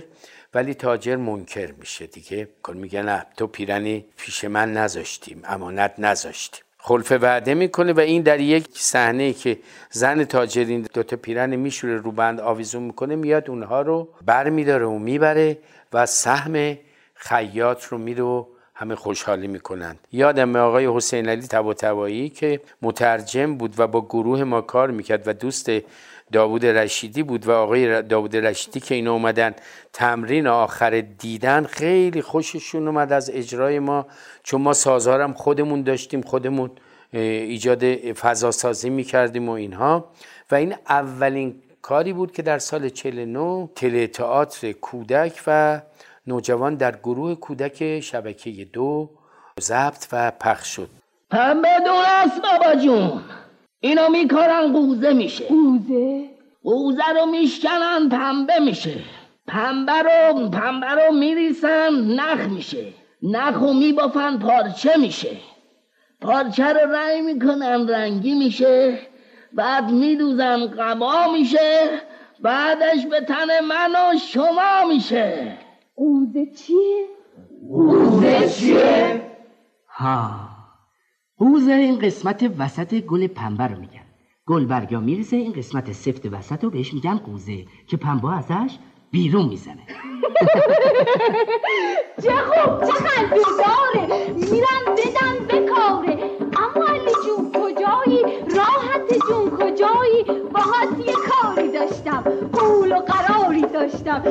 ولی 0.53 0.73
تاجر 0.73 1.15
منکر 1.15 1.71
میشه 1.71 2.07
دیگه. 2.07 2.47
کن 2.63 2.77
میگه 2.77 3.01
نه 3.01 3.25
تو 3.37 3.47
پیرنی 3.47 4.05
پیش 4.17 4.45
من 4.45 4.73
نذاشتیم 4.73 5.41
امانت 5.45 5.93
نذاشتیم 5.97 6.63
خلف 6.77 7.11
وعده 7.11 7.53
می‌کنه 7.53 7.93
و 7.93 7.99
این 7.99 8.21
در 8.21 8.39
یک 8.39 8.67
صحنه 8.73 9.33
که 9.33 9.59
زن 9.91 10.23
تاجرین 10.23 10.87
دوتا 10.93 11.17
پیرن 11.17 11.55
میشوره 11.55 11.97
رو 11.97 12.11
بند 12.11 12.39
آویزون 12.39 12.83
می‌کنه 12.83 13.15
میاد 13.15 13.49
اونها 13.49 13.81
رو 13.81 14.09
بر 14.25 14.49
میداره 14.49 14.85
و 14.85 14.97
می‌بره 14.97 15.57
و 15.93 16.05
سهم 16.05 16.77
خیاط 17.13 17.83
رو 17.85 17.97
میره 17.97 18.23
و 18.23 18.45
همه 18.73 18.95
خوشحالی 18.95 19.47
می‌کنند 19.47 19.99
یادم 20.11 20.55
آقای 20.55 20.87
حسین 20.87 21.29
علی 21.29 21.47
تبا 21.47 22.09
که 22.29 22.61
مترجم 22.81 23.55
بود 23.55 23.79
و 23.79 23.87
با 23.87 24.01
گروه 24.01 24.43
ما 24.43 24.61
کار 24.61 24.91
می‌کرد 24.91 25.27
و 25.27 25.33
دوست 25.33 25.71
داوود 26.31 26.65
رشیدی 26.65 27.23
بود 27.23 27.47
و 27.47 27.51
آقای 27.51 28.01
داوود 28.01 28.35
رشیدی 28.35 28.79
که 28.79 28.95
اینا 28.95 29.13
اومدن 29.13 29.55
تمرین 29.93 30.47
آخر 30.47 31.01
دیدن 31.01 31.63
خیلی 31.63 32.21
خوششون 32.21 32.87
اومد 32.87 33.13
از 33.13 33.29
اجرای 33.33 33.79
ما 33.79 34.05
چون 34.43 34.61
ما 34.61 34.73
سازارم 34.73 35.33
خودمون 35.33 35.81
داشتیم 35.81 36.21
خودمون 36.21 36.71
ایجاد 37.13 37.83
فضا 38.13 38.51
سازی 38.51 38.89
می‌کردیم 38.89 39.49
و 39.49 39.51
اینها. 39.51 40.11
و 40.51 40.55
این 40.55 40.75
اولین 40.89 41.61
کاری 41.81 42.13
بود 42.13 42.31
که 42.31 42.41
در 42.41 42.59
سال 42.59 42.89
49 42.89 43.69
تله 43.75 44.07
تئاتر 44.07 44.71
کودک 44.71 45.41
و 45.47 45.81
نوجوان 46.27 46.75
در 46.75 46.95
گروه 46.95 47.35
کودک 47.35 47.99
شبکه 47.99 48.65
دو 48.65 49.09
ضبط 49.61 50.07
و 50.11 50.31
پخش 50.31 50.75
شد. 50.75 50.89
پنبه 51.31 51.69
است 51.69 52.41
بابا 52.41 52.75
جون. 52.75 53.21
اینو 53.79 54.09
میکارن 54.09 54.73
قوزه 54.73 55.13
میشه. 55.13 55.45
قوزه؟ 55.45 56.29
قوزه 56.63 57.09
رو 57.19 57.25
میشکنن 57.25 58.09
پنبه 58.09 58.59
میشه. 58.59 58.95
پنبه 59.47 59.93
رو 59.93 60.49
پنبه 60.49 60.87
رو 60.87 61.13
میریسن 61.13 61.89
نخ 61.93 62.39
میشه. 62.39 62.93
نخ 63.23 63.57
رو 63.57 63.73
میبافن 63.73 64.39
پارچه 64.39 64.97
میشه. 64.97 65.37
پارچه 66.21 66.65
رو 66.65 66.91
رنگ 66.91 67.23
می‌کنن 67.23 67.89
رنگی 67.89 68.33
میشه. 68.33 68.99
بعد 69.53 69.91
میدوزن 69.91 70.67
قبا 70.67 71.31
میشه. 71.33 71.89
بعدش 72.39 73.05
به 73.05 73.21
تن 73.21 73.59
من 73.59 73.91
و 73.91 74.17
شما 74.17 74.85
میشه. 74.89 75.57
قوزه 75.95 76.45
چیه؟ 76.45 77.05
قوزه 77.69 78.49
چیه؟ 78.49 79.21
ها. 79.89 80.48
قوزه 81.39 81.71
این 81.73 81.99
قسمت 81.99 82.51
وسط 82.59 82.95
گل 82.95 83.27
پنبه 83.27 83.63
رو 83.67 83.79
میگن. 83.79 84.05
گل 84.47 84.65
برگا 84.65 84.99
می‌رسه 84.99 85.37
این 85.37 85.53
قسمت 85.53 85.91
سفت 85.91 86.33
وسط 86.33 86.63
رو 86.63 86.69
بهش 86.69 86.93
میگن 86.93 87.17
قوزه 87.17 87.65
که 87.87 87.97
پنبه 87.97 88.33
ازش 88.37 88.79
بیرون 89.11 89.45
می‌زنه. 89.49 89.83
چه 92.23 92.31
خوب 92.49 92.85
چه 92.87 92.93
قلبی 92.93 93.39
داره 93.59 94.33
میرن 94.33 94.95
بدن 94.97 95.47
بکاره 95.49 96.17
اما 96.57 96.85
علی 96.87 97.13
جون 97.25 97.51
کجایی؟ 97.53 98.23
راحت 98.57 99.13
جون 99.29 99.49
کجایی؟ 99.49 100.23
باهات 100.53 101.07
یه 101.07 101.13
کاری 101.13 101.71
داشتم 101.71 102.23
قول 102.53 102.91
و 102.91 102.99
قراری 102.99 103.61
داشتم. 103.61 104.23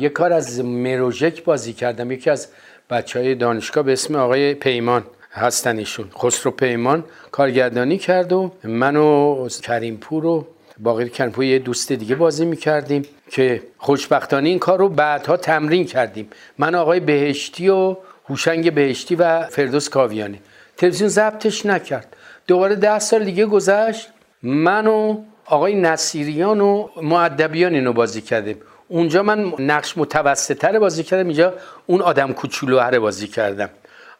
یه 0.00 0.08
کار 0.08 0.32
از 0.32 0.64
مروژک 0.64 1.44
بازی 1.44 1.72
کردم. 1.72 2.10
یکی 2.10 2.30
از 2.30 2.48
بچه 2.90 3.18
های 3.18 3.34
دانشگاه 3.34 3.84
به 3.84 3.92
اسم 3.92 4.14
آقای 4.16 4.54
پیمان 4.54 5.04
هستن 5.32 5.78
ایشون. 5.78 6.10
خسرو 6.18 6.50
پیمان 6.50 7.04
کارگردانی 7.30 7.98
کرد 7.98 8.32
و 8.32 8.52
من 8.64 8.96
و 8.96 9.48
کریمپور 9.62 10.26
و 10.26 10.46
باقی 10.78 11.08
کریمپور 11.08 11.44
یه 11.44 11.58
دوست 11.58 11.92
دیگه 11.92 12.14
بازی 12.14 12.44
می‌کردیم 12.44 13.02
که 13.30 13.62
خوشبختانه 13.78 14.48
این 14.48 14.58
کار 14.58 14.78
رو 14.78 14.88
بعدها 14.88 15.36
تمرین 15.36 15.84
کردیم. 15.84 16.28
من 16.58 16.74
آقای 16.74 17.00
بهشتی 17.00 17.68
و 17.68 17.96
هوشنگ 18.28 18.74
بهشتی 18.74 19.14
و 19.14 19.42
فردوس 19.42 19.88
کاویانی. 19.88 20.40
تلویزیون 20.76 21.08
ضبطش 21.10 21.66
نکرد. 21.66 22.16
دوباره 22.46 22.74
ده 22.74 22.98
سال 22.98 23.24
دیگه 23.24 23.46
گذشت. 23.46 24.08
من 24.42 24.86
و 24.86 25.18
آقای 25.46 25.74
نصیریان 25.74 26.60
و 26.60 26.88
معدبیان 27.02 27.74
اینو 27.74 27.92
بازی 27.92 28.20
کردیم. 28.20 28.56
اونجا 28.88 29.22
من 29.22 29.52
نقش 29.58 29.98
متوسطتر 29.98 30.78
بازی 30.78 31.02
کردم. 31.02 31.26
اینجا 31.26 31.54
اون 31.86 32.00
آدم 32.02 32.32
کوچولو 32.32 33.00
بازی 33.00 33.28
کردم. 33.28 33.70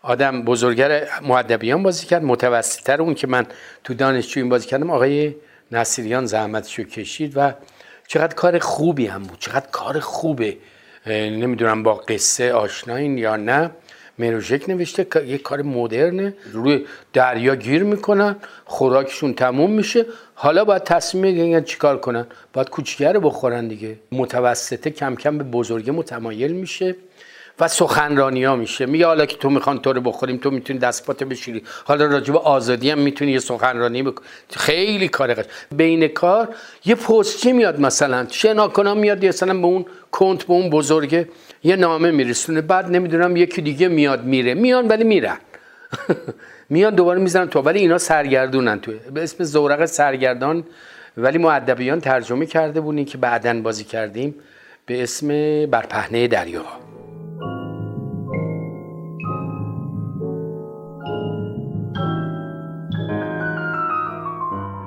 آدم 0.03 0.43
بزرگتر 0.43 1.07
معدبیان 1.23 1.83
بازی 1.83 2.07
کرد. 2.07 2.25
متوسطتر 2.25 3.03
اون 3.03 3.15
که 3.15 3.27
من 3.27 3.47
تو 3.85 3.95
دانشجو 3.95 4.41
این 4.41 4.49
بازی 4.49 4.69
کردم. 4.69 4.91
آقای 4.91 5.35
نصیریان 5.73 6.27
زحمتشو 6.27 6.83
کشید 6.83 7.33
و 7.37 7.53
چقدر 8.07 8.35
کار 8.35 8.59
خوبی 8.59 9.07
هم 9.07 9.23
بود. 9.23 9.39
چقدر 9.39 9.67
کار 9.73 10.01
خوبه. 10.01 10.57
نمی‌دونم 11.07 11.83
با 11.83 11.95
قصه 11.95 12.53
آشناین 12.53 13.19
یا 13.19 13.37
نه. 13.37 13.71
مروژک 14.19 14.69
نوشته 14.69 15.27
یه 15.27 15.39
کار 15.39 15.63
مدرنه. 15.63 16.35
روی 16.53 16.87
دریا 17.13 17.55
گیر 17.57 17.83
می‌کنن 17.83 18.37
خوراکشون 18.65 19.35
تموم 19.35 19.71
میشه. 19.71 20.07
حالا 20.35 20.65
باید 20.65 20.83
تصمیم 20.85 21.23
بگیرن 21.23 21.65
چیکار 21.65 21.99
کنن. 22.01 22.27
باید 22.53 22.71
کوچیکه 22.71 23.13
رو 23.13 23.21
بخورن 23.21 23.69
دیگه. 23.69 23.97
متوسطه 24.13 24.91
کم 24.91 25.17
کم 25.17 25.39
به 25.39 25.45
بزرگه 25.45 25.93
متمایل 25.93 26.53
میشه. 26.53 26.97
و 27.61 27.69
سخنرانی 27.69 28.45
ها 28.45 28.57
میشه. 28.57 28.87
میگه 28.87 29.07
حالا 29.07 29.27
که 29.27 29.37
تو 29.37 29.51
می‌خوان 29.51 29.79
تو 29.79 29.93
رو 29.93 30.01
بخوریم 30.01 30.37
تو 30.37 30.51
می‌تونی 30.51 30.79
دست 30.79 31.07
پاتو 31.07 31.25
بشیری 31.27 31.63
حالا 31.85 32.07
راجب 32.07 32.37
آزادی 32.37 32.91
هم 32.91 32.99
می‌تونی 32.99 33.33
یه 33.33 33.39
سخنرانی 33.39 34.03
بکن 34.03 34.23
خیلی 34.51 35.09
کار 35.09 35.35
قش 35.35 35.45
بین 35.73 36.09
کار 36.09 36.49
یه 36.85 36.95
پستچی 36.95 37.53
میاد 37.53 37.81
مثلا. 37.81 38.27
شناکنا 38.31 38.95
میاد 38.95 39.25
مثلا 39.25 39.55
به 39.55 39.67
اون 39.67 39.87
کنت 40.11 40.45
به 40.45 40.53
اون 40.53 40.71
بزرگه 40.71 41.29
یه 41.65 41.77
نامه 41.77 42.11
میرسونه. 42.11 42.61
بعد 42.61 42.91
نمی‌دونم 42.91 43.37
یکی 43.37 43.63
دیگه 43.63 43.89
میاد 43.89 44.25
میره. 44.25 44.55
میان 44.55 44.89
ولی 44.89 45.05
میرن. 45.05 45.37
میان 46.71 46.95
دوباره 46.95 47.21
می‌زنن 47.21 47.49
تو. 47.49 47.61
ولی 47.61 47.79
اینا 47.79 47.99
سرگردونن 47.99 48.81
تو. 48.81 48.93
به 49.15 49.23
اسم 49.23 49.45
زورق 49.45 49.85
سرگردان. 49.85 50.65
ولی 51.17 51.39
معدبیان 51.39 52.01
ترجمه 52.01 52.47
کرده 52.47 52.81
بودین 52.81 53.05
که 53.05 53.19
بعدا 53.19 53.61
بازی 53.61 53.85
کردیم. 53.85 54.35
به 54.87 55.03
اسم 55.03 55.29
برپهنه 55.67 56.29
دریا. 56.29 56.84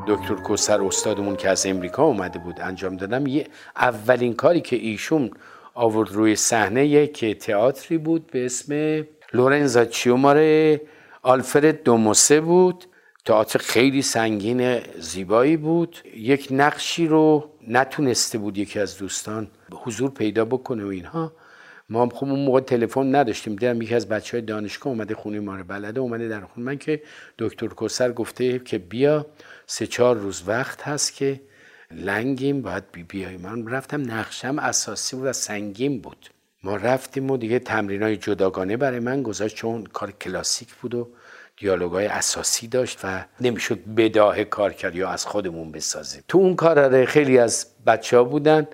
دکتر 0.08 0.36
کوسر 0.36 0.82
استادمون 0.82 1.36
که 1.36 1.50
از 1.50 1.66
امریکا 1.66 2.04
اومده 2.04 2.40
بود 2.40 2.62
انجام 2.62 2.98
دادم 2.98 3.28
یه 3.28 3.48
اولین 3.76 4.34
کاری 4.34 4.62
که 4.62 4.76
ایشون 4.76 5.32
آورد 5.74 6.12
روی 6.12 6.36
صحنه 6.36 6.86
یک 6.86 7.26
تئاتری 7.26 7.98
بود 7.98 8.28
به 8.32 8.46
اسم 8.46 9.04
لورنزا 9.34 9.86
چیوماره 9.86 10.82
آلفرد 11.22 11.84
دوموسه 11.84 12.42
بود. 12.42 12.86
تئاتر 13.26 13.60
خیلی 13.60 14.02
سنگین 14.02 14.80
زیبایی 15.00 15.58
بود. 15.58 15.98
یک 16.16 16.48
نقشی 16.52 17.08
رو 17.08 17.50
نتونسته 17.68 18.38
بود 18.38 18.58
یکی 18.58 18.80
از 18.80 18.98
دوستان 18.98 19.48
حضور 19.72 20.10
پیدا 20.10 20.46
بکنه 20.46 20.86
و 20.86 20.88
اینها. 20.88 21.32
ما 21.90 22.02
هم 22.02 22.10
خب 22.10 22.28
اون 22.28 22.40
موقع 22.40 22.60
تلفن 22.60 23.16
نداشتیم. 23.16 23.56
دیدم 23.56 23.82
یکی 23.82 23.96
از 23.96 24.10
بچه 24.10 24.38
های 24.38 24.46
دانشگاه 24.46 24.94
اومده 24.94 25.16
خونه 25.16 25.40
ما 25.40 25.56
رو 25.56 25.64
بلده 25.64 26.00
اومده 26.00 26.28
در 26.28 26.42
خونه. 26.42 26.66
من 26.66 26.78
که 26.78 27.02
دکتر 27.40 27.68
کوسر 27.68 28.12
گفته 28.12 28.60
که 28.60 28.78
بیا 28.78 29.26
سه 29.66 29.88
چهار 29.88 30.16
روز 30.16 30.44
وقت 30.48 30.82
هست 30.82 31.16
که 31.16 31.42
لنگیم 31.92 32.62
باید 32.62 32.84
بی 32.92 33.04
بیای 33.04 33.38
من 33.38 33.68
رفتم 33.68 34.12
نقشم 34.12 34.60
اساسی 34.60 35.16
بود 35.16 35.26
و 35.26 35.34
سنگین 35.34 36.02
بود. 36.02 36.30
ما 36.64 36.76
رفتیم 36.76 37.32
و 37.32 37.38
دیگه 37.38 37.60
تمرین 37.60 38.04
های 38.04 38.18
جداگانه 38.18 38.78
برای 38.78 39.00
من 39.00 39.24
گذاشت 39.24 39.56
چون 39.56 39.84
کار 39.84 40.12
کلاسیک 40.12 40.74
بود 40.74 40.96
و 40.96 41.08
دیالوگای 41.58 42.06
اساسی 42.06 42.68
داشت 42.68 43.00
و 43.04 43.26
نمی‌شد 43.42 43.80
بداه 43.98 44.44
کار 44.44 44.74
کرد 44.74 44.96
یا 44.96 45.10
از 45.10 45.26
خودمون 45.26 45.72
بسازیم. 45.72 46.24
تو 46.28 46.38
اون 46.38 46.56
کار 46.56 47.06
خیلی 47.06 47.38
از 47.38 47.68
بچه 47.86 48.18
ها 48.18 48.24
بودن. 48.24 48.68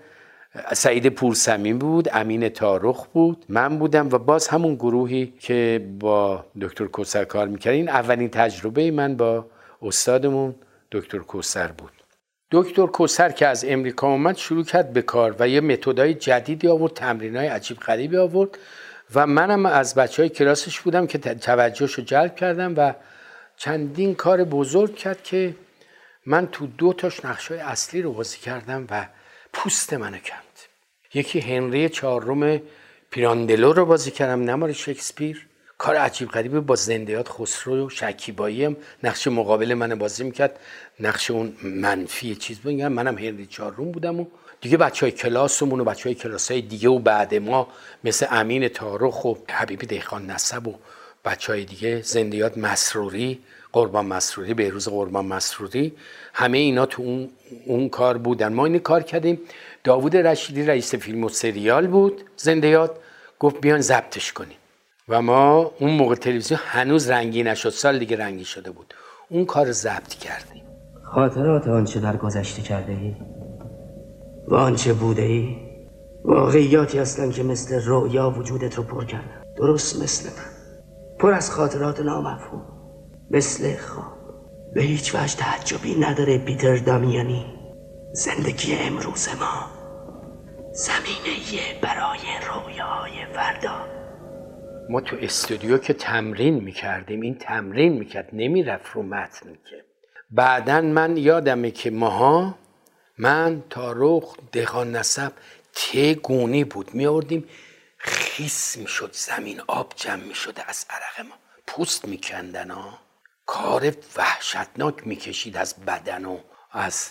سعید 0.74 1.10
پورسمی 1.10 1.74
بود 1.74 2.10
امین 2.12 2.50
تارخ 2.50 3.06
بود 3.08 3.46
من 3.50 3.80
بودم 3.80 4.10
و 4.10 4.18
باز 4.18 4.48
همون 4.48 4.76
گروهی 4.76 5.34
که 5.40 5.88
با 6.00 6.46
دکتر 6.62 6.86
کوسر 6.86 7.26
کار 7.26 7.48
می‌کرد 7.48 7.90
اولین 7.90 8.30
تجربه 8.30 8.92
من 8.92 9.18
با 9.18 9.46
استادمون 9.82 10.56
دکتر 10.92 11.18
کوسر 11.18 11.68
بود. 11.68 11.92
دکتر 12.52 12.86
کوسر 12.86 13.32
که 13.32 13.48
از 13.48 13.66
امریکا 13.66 14.08
اومد 14.08 14.38
شروع 14.38 14.64
کرد 14.64 14.94
به 14.94 15.02
کار 15.02 15.36
و 15.40 15.48
یه 15.48 15.62
متدای 15.62 16.14
جدیدی 16.14 16.68
آورد 16.68 16.94
تمرین 16.94 17.36
های 17.36 17.48
عجیب 17.48 17.78
غریبی 17.78 18.18
آورد 18.18 18.58
و 19.16 19.28
منم 19.28 19.66
از 19.66 19.96
بچه 19.96 20.24
های 20.24 20.30
کلاسش 20.30 20.80
بودم 20.80 21.08
که 21.08 21.18
توجهش 21.18 21.94
رو 21.94 22.04
جلب 22.04 22.36
کردم 22.36 22.74
و 22.78 22.94
چندین 23.58 24.16
کار 24.16 24.44
بزرگ 24.44 24.96
کرد 24.96 25.24
که 25.24 25.56
من 26.26 26.48
تو 26.48 26.68
دو 26.68 26.94
تاش 26.94 27.26
نقشه 27.26 27.56
اصلی 27.56 28.02
رو 28.02 28.14
بازی 28.14 28.38
کردم 28.38 28.88
و 28.90 29.06
پوست 29.54 29.94
منو 29.94 30.18
کند 30.18 30.43
یکی 31.14 31.40
هنری 31.40 31.90
چهارم 31.90 32.62
پیراندلو 33.10 33.74
رو 33.74 33.86
بازی 33.86 34.12
کردم 34.12 34.44
نمار 34.50 34.74
شکسپیر. 34.74 35.48
کار 35.78 35.96
عجیب 35.96 36.30
غریبه 36.30 36.60
با 36.60 36.76
زندیات 36.76 37.30
خسرو 37.30 37.86
و 37.86 37.90
شکیبایی 37.90 38.66
هم 38.66 38.76
نقش 39.04 39.28
مقابل 39.28 39.74
من 39.74 39.96
بازی 39.96 40.24
می‌کرد. 40.24 40.60
نقش 41.00 41.32
اون 41.32 41.54
منفی 41.64 42.36
چیز 42.36 42.60
بگم 42.60 42.92
منم 42.92 43.18
هنری 43.18 43.46
چهارم 43.46 43.92
بودم 43.92 44.20
و 44.20 44.26
دیگه 44.62 44.78
بچه 44.78 45.06
های 45.06 45.12
کلاسمون 45.12 45.80
و 45.80 45.84
بچه 45.84 46.16
های 46.50 46.62
دیگه 46.62 46.90
و 46.90 47.00
بعد 47.00 47.36
ما 47.36 47.68
مثل 48.04 48.26
امین 48.30 48.68
تارخ 48.68 49.26
و 49.26 49.34
حبیبی 49.50 49.86
دیخان 49.86 50.32
نسب 50.32 50.68
و 50.68 50.76
بچه 51.26 51.54
های 51.54 51.66
دیگه 51.66 52.02
زندیات 52.02 52.58
مسروری 52.58 53.40
قربان 53.74 54.06
مسروری 54.06 54.54
به 54.54 54.70
روز 54.70 54.88
قربان 54.88 55.26
مسروری 55.26 55.94
همه 56.34 56.58
اینا 56.58 56.86
تو 56.86 57.02
اون, 57.02 57.30
اون 57.66 57.90
کار 57.90 58.18
بودن. 58.18 58.54
ما 58.54 58.66
این 58.66 58.80
کار 58.80 59.04
کردیم. 59.04 59.40
داوود 59.84 60.18
رشیدی 60.18 60.66
رئیس 60.66 60.96
فیلم 60.96 61.24
و 61.24 61.30
سریال 61.30 61.88
بود. 61.88 62.22
زندیات 62.38 62.92
گفت 63.40 63.62
بیان 63.62 63.82
ضبطش 63.82 64.34
کنیم. 64.34 64.58
و 65.10 65.22
ما 65.22 65.72
اون 65.80 65.92
موقع 65.92 66.16
تلویزیون 66.16 66.60
هنوز 66.64 67.10
رنگی 67.10 67.44
نشد. 67.44 67.70
سال 67.70 68.00
دیگه 68.00 68.18
رنگی 68.18 68.46
شده 68.46 68.72
بود. 68.72 68.94
اون 69.30 69.46
کار 69.46 69.72
ضبط 69.72 70.14
کردیم. 70.14 70.64
خاطرات 71.04 71.68
آنچه 71.68 72.00
در 72.00 72.18
گذشته 72.18 72.62
کرده 72.62 72.92
ای 72.92 73.16
و 74.48 74.56
آنچه 74.56 74.94
بوده 74.94 75.22
ای 75.22 75.56
واقعیاتی 76.26 77.00
هستن 77.00 77.32
که 77.32 77.44
مثل 77.44 77.82
رویا 77.86 78.30
وجودت 78.30 78.76
رو 78.76 78.84
پر 78.84 79.06
کردن. 79.06 79.44
درست 79.58 80.04
مثل 80.04 80.30
من. 80.30 80.46
پر 81.20 81.34
از 81.34 81.52
خاطرات 81.52 82.00
نامفهوم. 82.00 82.66
مثل 83.32 83.76
خواب. 83.78 84.14
به 84.74 84.82
هیچ 84.82 85.16
وجه 85.16 85.38
تعجبی 85.38 85.96
نداره 85.96 86.38
پیتر 86.38 86.76
دامیانی. 86.76 87.63
زندگی 88.16 88.76
امروز 88.76 89.30
ما 89.30 89.72
زمینه 90.74 91.80
برای 91.82 92.20
رویاهای 92.48 93.26
فردا. 93.34 93.88
ما 94.90 95.02
تو 95.02 95.18
استودیو 95.22 95.78
که 95.78 95.94
تمرین 95.94 96.54
می‌کردیم 96.54 97.22
این 97.22 97.38
تمرین 97.38 97.94
می‌کرد 97.94 98.30
نمی‌رفت 98.34 98.92
رو 98.94 99.04
متن 99.04 99.54
که. 99.54 99.86
بعدا 100.32 100.82
من 100.82 101.18
یادمه 101.18 101.72
که 101.72 101.92
ماها 101.92 102.56
من 103.18 103.64
تاروخ 103.70 104.38
دهان 104.52 104.96
نسب 104.96 105.32
ته 105.74 106.14
گونی 106.14 106.64
بود؟ 106.64 106.94
میآوردیم 106.94 107.50
خیس 107.98 108.78
می‌شد 108.78 109.10
زمین 109.14 109.62
آب 109.68 109.94
جمع 109.96 110.24
می‌شد 110.24 110.60
از 110.68 110.86
عرق 110.90 111.28
ما. 111.28 111.36
پوست 111.68 112.08
میکندن 112.08 112.72
ها. 112.72 113.00
کار 113.46 113.94
وحشتناک 114.18 115.08
می‌کشید 115.08 115.58
از 115.58 115.76
بدن 115.86 116.26
و 116.26 116.38
از 116.72 117.10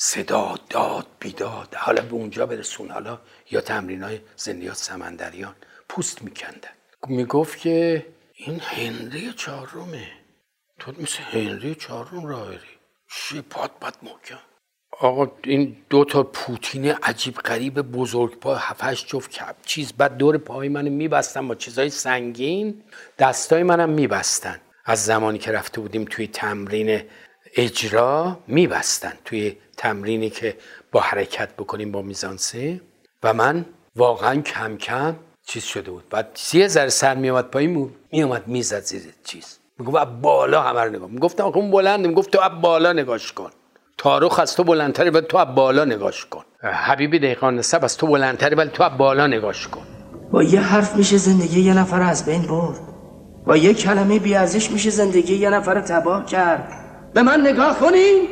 صدا 0.00 0.54
داد 0.70 1.06
بیداد. 1.20 1.74
حالا 1.74 2.02
به 2.02 2.12
اونجا 2.12 2.46
برسون. 2.46 2.90
حالا 2.90 3.18
یا 3.50 3.60
تمرین 3.60 4.02
های 4.02 4.20
زندیات 4.36 4.76
سمندریان 4.76 5.54
پوست 5.88 6.22
میکندن. 6.22 6.68
می‌گفت 7.06 7.58
که 7.58 8.06
این 8.34 8.60
هنری 8.60 9.32
چهارمه. 9.32 10.08
تو 10.78 10.92
مثل 10.98 11.22
هنری 11.22 11.74
چهارم 11.74 12.26
راهری 12.26 12.58
شیپات 13.08 13.70
بد 13.80 13.96
محکم. 14.02 14.38
آقا 15.00 15.32
این 15.44 15.76
دو 15.90 16.04
تا 16.04 16.22
پوتین 16.22 16.90
عجیب 16.90 17.34
غریب 17.34 17.82
بزرگ 17.82 18.38
پا 18.38 18.54
هفتش 18.54 19.06
جفت 19.06 19.30
کپ 19.30 19.56
چیز 19.64 19.92
بعد 19.92 20.16
دور 20.16 20.38
پای 20.38 20.68
من 20.68 20.88
میبستن 20.88 21.48
با 21.48 21.54
چیزای 21.54 21.90
سنگین. 21.90 22.82
دستای 23.18 23.62
منم 23.62 23.90
میبستن. 23.90 24.60
از 24.84 25.04
زمانی 25.04 25.38
که 25.38 25.52
رفته 25.52 25.80
بودیم 25.80 26.04
توی 26.04 26.26
تمرین 26.26 27.02
اجرا 27.56 28.38
میبستن 28.46 29.12
توی 29.24 29.56
تمرینی 29.76 30.30
که 30.30 30.56
با 30.92 31.00
حرکت 31.00 31.48
بکنیم 31.56 31.92
با 31.92 32.02
میزانسه. 32.02 32.80
و 33.22 33.34
من 33.34 33.64
واقعا 33.96 34.40
کم 34.40 34.76
کم 34.76 35.16
چیز 35.46 35.64
شده 35.64 35.90
بود. 35.90 36.04
بعد 36.10 36.38
یه 36.52 36.68
ذره 36.68 36.88
سر 36.88 37.14
میومد 37.14 37.44
پایین 37.44 37.90
میومد 38.12 38.48
می‌زد 38.48 38.80
زیر 38.80 39.02
چیز. 39.24 39.58
می‌گفت 39.78 39.96
اب 39.96 40.20
بالا 40.20 40.62
همه 40.62 40.80
رو 40.80 40.90
نگاه. 40.90 41.10
می‌گفتم 41.10 41.44
آخه 41.44 41.56
اون 41.56 41.70
بلنده 41.70 42.08
می‌گفت 42.08 42.30
تو 42.30 42.40
اب 42.42 42.60
بالا 42.60 42.92
نگاش 42.92 43.32
کن. 43.32 43.50
تاروخ 43.98 44.38
از 44.38 44.56
تو 44.56 44.64
بلندتری 44.64 45.10
ولی 45.10 45.26
تو 45.26 45.38
اب 45.38 45.54
بالا 45.54 45.84
نگاش 45.84 46.26
کن. 46.26 46.44
حبیبی 46.62 47.18
دهقان 47.18 47.56
نسب 47.56 47.84
از 47.84 47.96
تو 47.96 48.06
بلندتری 48.06 48.54
ولی 48.54 48.70
تو 48.70 48.82
اب 48.82 48.96
بالا 48.96 49.26
نگاش 49.26 49.68
کن. 49.68 49.82
با 50.30 50.42
یه 50.42 50.60
حرف 50.60 50.96
میشه 50.96 51.16
زندگی 51.16 51.60
یه 51.60 51.74
نفر 51.74 52.02
از 52.02 52.26
بین 52.26 52.42
برد. 52.42 52.80
با 53.46 53.56
یه 53.56 53.74
کلمه 53.74 54.18
بیارزش 54.18 54.70
میشه 54.70 54.90
زندگی 54.90 55.34
یه 55.34 55.50
نفر 55.50 55.80
تباه 55.80 56.26
کرد. 56.26 56.87
به 57.14 57.22
من 57.22 57.40
نگاه 57.40 57.78
کنین 57.78 58.22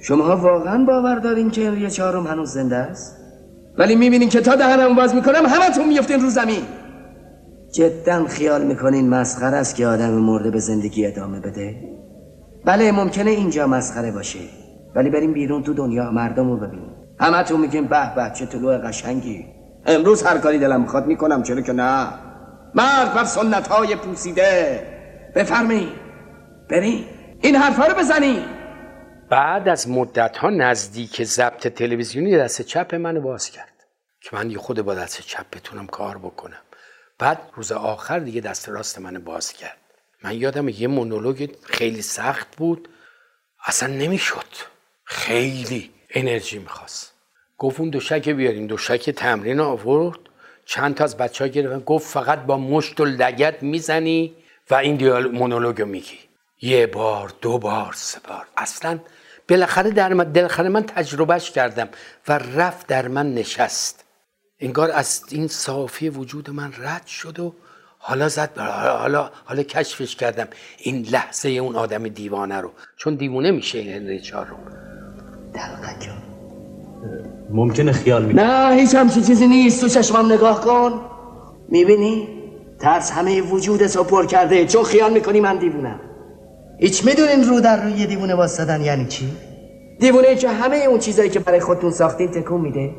شما 0.00 0.36
واقعا 0.36 0.84
باور 0.84 1.18
دارین 1.18 1.50
که 1.50 1.68
هنری 1.68 1.90
چهارم 1.90 2.26
هنوز 2.26 2.52
زنده 2.52 2.76
است؟ 2.76 3.16
ولی 3.78 3.96
می‌بینین 3.96 4.28
که 4.28 4.40
تا 4.40 4.54
دهنم 4.54 4.94
باز 4.94 5.14
می‌کنم 5.14 5.46
همتون 5.46 5.88
میفتین 5.88 6.20
رو 6.20 6.30
زمین. 6.30 6.62
جدا 7.72 8.24
خیال 8.24 8.64
می‌کنین 8.64 9.08
مسخره 9.08 9.56
است 9.56 9.76
که 9.76 9.86
آدم 9.86 10.10
مرده 10.10 10.50
به 10.50 10.58
زندگی 10.58 11.06
ادامه 11.06 11.40
بده؟ 11.40 11.76
بله 12.64 12.92
ممکنه 12.92 13.30
اینجا 13.30 13.66
مسخره 13.66 14.10
باشه. 14.10 14.38
ولی 14.94 15.10
بریم 15.10 15.32
بیرون 15.32 15.62
تو 15.62 15.74
دنیا 15.74 16.10
مردم 16.10 16.50
رو 16.50 16.56
ببینیم. 16.56 16.90
همتون 17.20 17.60
میگین 17.60 17.86
به 17.86 18.14
به 18.14 18.30
چه 18.34 18.46
طلوع 18.46 18.78
قشنگی. 18.78 19.44
امروز 19.86 20.22
هر 20.22 20.38
کاری 20.38 20.58
دلم 20.58 20.80
می‌خواد 20.80 21.06
می‌کنم 21.06 21.42
چرا 21.42 21.60
که 21.60 21.72
نه؟ 21.72 22.06
مرد 22.74 23.14
بر 23.14 23.24
سنت 23.24 23.68
های 23.68 23.96
پوسیده. 23.96 24.82
بفرمایید. 25.34 25.88
بریم. 26.68 27.04
این 27.42 27.56
حرفا 27.56 27.86
رو 27.86 27.94
بزنی. 27.94 28.44
بعد 29.28 29.68
از 29.68 29.88
مدت 29.88 30.36
ها 30.36 30.50
نزدیک 30.50 31.24
ضبط 31.24 31.68
تلویزیونی 31.68 32.36
دست 32.36 32.62
چپ 32.62 32.94
منو 32.94 33.20
باز 33.20 33.50
کرد. 33.50 33.86
که 34.20 34.36
من 34.36 34.50
یه 34.50 34.58
خود 34.58 34.82
با 34.82 34.94
دست 34.94 35.20
چپ 35.20 35.46
بتونم 35.52 35.86
کار 35.86 36.18
بکنم. 36.18 36.60
بعد 37.18 37.38
روز 37.54 37.72
آخر 37.72 38.18
دیگه 38.18 38.40
دست 38.40 38.68
راست 38.68 38.98
منو 38.98 39.20
باز 39.20 39.52
کرد. 39.52 39.76
من 40.24 40.34
یادم 40.34 40.68
یه 40.68 40.88
مونولوگ 40.88 41.50
خیلی 41.62 42.02
سخت 42.02 42.56
بود. 42.56 42.88
اصلا 43.66 43.88
نمی‌شد. 43.94 44.46
خیلی 45.04 45.90
انرژی 46.10 46.58
می‌خواست. 46.58 47.12
گفت 47.58 47.80
اون 47.80 47.90
دوشک 47.90 48.28
بیاریم 48.28 48.66
دوشک 48.66 49.10
تمرین 49.10 49.60
آورد. 49.60 50.18
چند 50.64 50.94
تا 50.94 51.04
از 51.04 51.16
بچه 51.16 51.44
ها 51.44 51.48
گرفتن. 51.48 51.80
گفت 51.80 52.08
فقط 52.12 52.42
با 52.42 52.56
مشت 52.56 53.00
و 53.00 53.04
لگت 53.04 53.62
می‌زنی 53.62 54.34
و 54.70 54.74
این 54.74 54.96
دیال 54.96 55.30
مونولوگ 55.30 55.82
میگی. 55.82 56.18
یه 56.62 56.86
بار 56.86 57.32
دو 57.40 57.58
بار 57.58 57.92
سه 57.96 58.20
بار. 58.28 58.46
اصلا 58.56 58.98
بالاخره 59.48 59.90
در 59.90 60.12
من 60.12 60.24
دلخره 60.24 60.68
من 60.68 60.82
تجربهش 60.82 61.50
کردم 61.50 61.88
و 62.28 62.38
رفت 62.38 62.86
در 62.86 63.08
من 63.08 63.34
نشست. 63.34 64.04
انگار 64.60 64.90
از 64.90 65.22
این 65.28 65.48
صافی 65.48 66.08
وجود 66.08 66.50
من 66.50 66.72
رد 66.78 67.06
شد 67.06 67.40
و 67.40 67.54
حالا 67.98 68.28
زد 68.28 68.58
حالا 68.98 69.30
حالا 69.44 69.62
کشفش 69.62 70.16
کردم 70.16 70.48
این 70.78 71.06
لحظه 71.10 71.48
اون 71.48 71.76
آدم 71.76 72.08
دیوانه 72.08 72.60
رو. 72.60 72.70
چون 72.96 73.14
دیوانه 73.14 73.50
میشه 73.50 73.78
این 73.78 73.92
هنری 73.92 74.20
چهارم 74.20 74.58
دلقک 75.54 76.10
ممکنه 77.50 77.92
خیال 77.92 78.24
می 78.24 78.34
نه 78.34 78.74
هیچ 78.74 78.94
همچین 78.94 79.22
چیزی 79.22 79.46
نیست. 79.46 79.80
تو 79.80 79.88
چشمم 79.88 80.32
نگاه 80.32 80.60
کن. 80.60 81.00
می‌بینی؟ 81.68 82.28
ترس 82.78 83.10
همه 83.10 83.42
وجودت 83.42 83.96
رو 83.96 84.04
پر 84.04 84.26
کرده. 84.26 84.66
چون 84.66 84.84
خیال 84.84 85.12
می‌کنی 85.12 85.40
من 85.40 85.56
دیوونم. 85.56 86.00
هیچ 86.80 87.04
می‌دونین 87.04 87.44
رو 87.48 87.60
در 87.60 87.82
روی 87.82 88.06
دیوونه 88.06 88.34
واسدن 88.34 88.80
یعنی 88.80 89.04
چی؟ 89.04 89.32
دیوونه 89.98 90.34
که 90.34 90.48
همه 90.48 90.76
اون 90.76 90.98
چیزایی 90.98 91.30
که 91.30 91.40
برای 91.40 91.60
خودتون 91.60 91.90
ساختین 91.90 92.28
تکون 92.28 92.60
میده. 92.60 92.90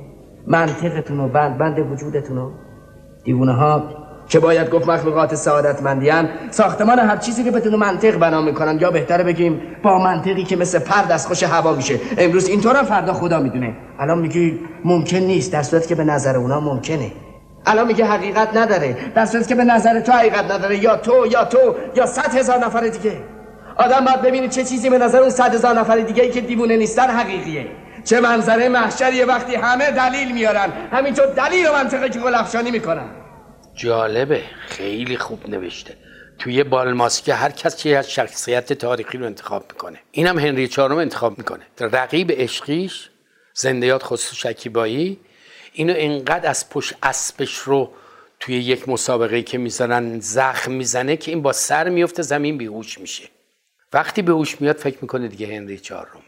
منطقتون 0.47 1.19
و 1.19 1.27
بند 1.27 1.57
بند 1.57 1.91
وجودتون 1.91 2.37
رو. 2.37 2.51
دیوونه 3.23 3.53
ها 3.53 3.83
که 4.27 4.39
باید 4.39 4.69
گفت 4.69 4.87
مخلوقات 4.87 5.35
سعادتمندیان 5.35 6.29
ساختمان 6.49 6.99
هر 6.99 7.17
چیزی 7.17 7.43
که 7.43 7.51
بدون 7.51 7.75
منطق 7.75 8.17
بنا 8.17 8.41
می‌کنن. 8.41 8.79
یا 8.79 8.91
بهتره 8.91 9.23
بگیم 9.23 9.61
با 9.83 9.97
منطقی 9.99 10.43
که 10.43 10.55
مثل 10.55 10.79
پر 10.79 11.17
خوش 11.17 11.43
هوا 11.43 11.73
میشه. 11.73 11.99
امروز 12.17 12.47
اینطور 12.47 12.83
فردا 12.83 13.13
خدا 13.13 13.39
می‌دونه. 13.39 13.75
الان 13.99 14.19
میگی 14.19 14.59
ممکن 14.85 15.17
نیست. 15.17 15.53
در 15.53 15.63
صورت 15.63 15.87
که 15.87 15.95
به 15.95 16.03
نظر 16.03 16.37
اونا 16.37 16.59
ممکنه. 16.59 17.11
الان 17.65 17.87
میگه 17.87 18.05
حقیقت 18.05 18.57
نداره. 18.57 18.97
در 19.15 19.25
صورت 19.25 19.47
که 19.47 19.55
به 19.55 19.63
نظر 19.63 19.99
تو 19.99 20.11
حقیقت 20.11 20.51
نداره. 20.51 20.83
یا 20.83 20.97
تو 20.97 21.27
یا 21.31 21.45
تو 21.45 21.75
یا 21.95 22.05
صد 22.05 22.35
هزار 22.35 22.57
نفر 22.57 22.87
دیگه. 22.87 23.11
آدم 23.77 24.05
باید 24.05 24.21
ببینید 24.21 24.51
چه 24.51 24.63
چیزی 24.63 24.89
به 24.89 24.97
نظر 24.97 25.19
اون 25.19 25.29
صد 25.29 25.53
هزار 25.53 25.75
نفر 25.75 25.97
دیگه 25.97 26.23
ای 26.23 26.31
که 26.31 26.41
دیوونه 26.41 26.77
نیستن 26.77 27.09
حقیقیه. 27.09 27.67
چه 28.05 28.19
منظره 28.19 28.69
محشر 28.69 29.13
یه 29.13 29.25
وقتی 29.25 29.55
همه 29.55 29.91
دلیل 29.91 30.31
میارن. 30.31 30.71
همینطور 30.91 31.25
دلیل 31.25 31.67
و 31.67 31.73
منطقه 31.73 32.09
که 32.09 32.19
گلفشانی 32.19 32.71
می‌کنن. 32.71 33.09
جالبه. 33.75 34.41
خیلی 34.67 35.17
خوب 35.17 35.49
نوشته. 35.49 35.97
توی 36.39 36.63
بالماسکه 36.63 37.33
هر 37.33 37.49
کسی 37.51 37.95
از 37.95 38.11
شخصیت 38.11 38.73
تاریخی 38.73 39.17
رو 39.17 39.25
انتخاب 39.25 39.65
می‌کنه. 39.71 39.99
اینم 40.11 40.39
هنری 40.39 40.67
چهارم 40.67 40.97
انتخاب 40.97 41.37
می‌کنه. 41.37 41.63
رقیب 41.79 42.31
عشقیش 42.31 43.09
زندیات 43.53 44.03
خصوص 44.03 44.37
شکیبایی 44.37 45.19
اینو 45.73 45.93
انقدر 45.97 46.49
از 46.49 46.69
پشت 46.69 46.93
اسبش 47.03 47.57
رو 47.57 47.91
توی 48.39 48.55
یک 48.55 48.89
مسابقه 48.89 49.41
که 49.41 49.57
می‌زنن 49.57 50.19
زخم 50.19 50.71
می‌زنه 50.71 51.17
که 51.17 51.31
این 51.31 51.41
با 51.41 51.51
سر 51.51 51.89
میفته 51.89 52.21
زمین 52.21 52.57
بیهوش 52.57 52.99
میشه. 52.99 53.23
وقتی 53.93 54.21
به 54.21 54.31
هوش 54.31 54.61
میاد 54.61 54.75
فکر 54.75 54.97
می‌کنه 55.01 55.27
دیگه 55.27 55.47
هنری 55.47 55.79
چهارمه 55.79 56.21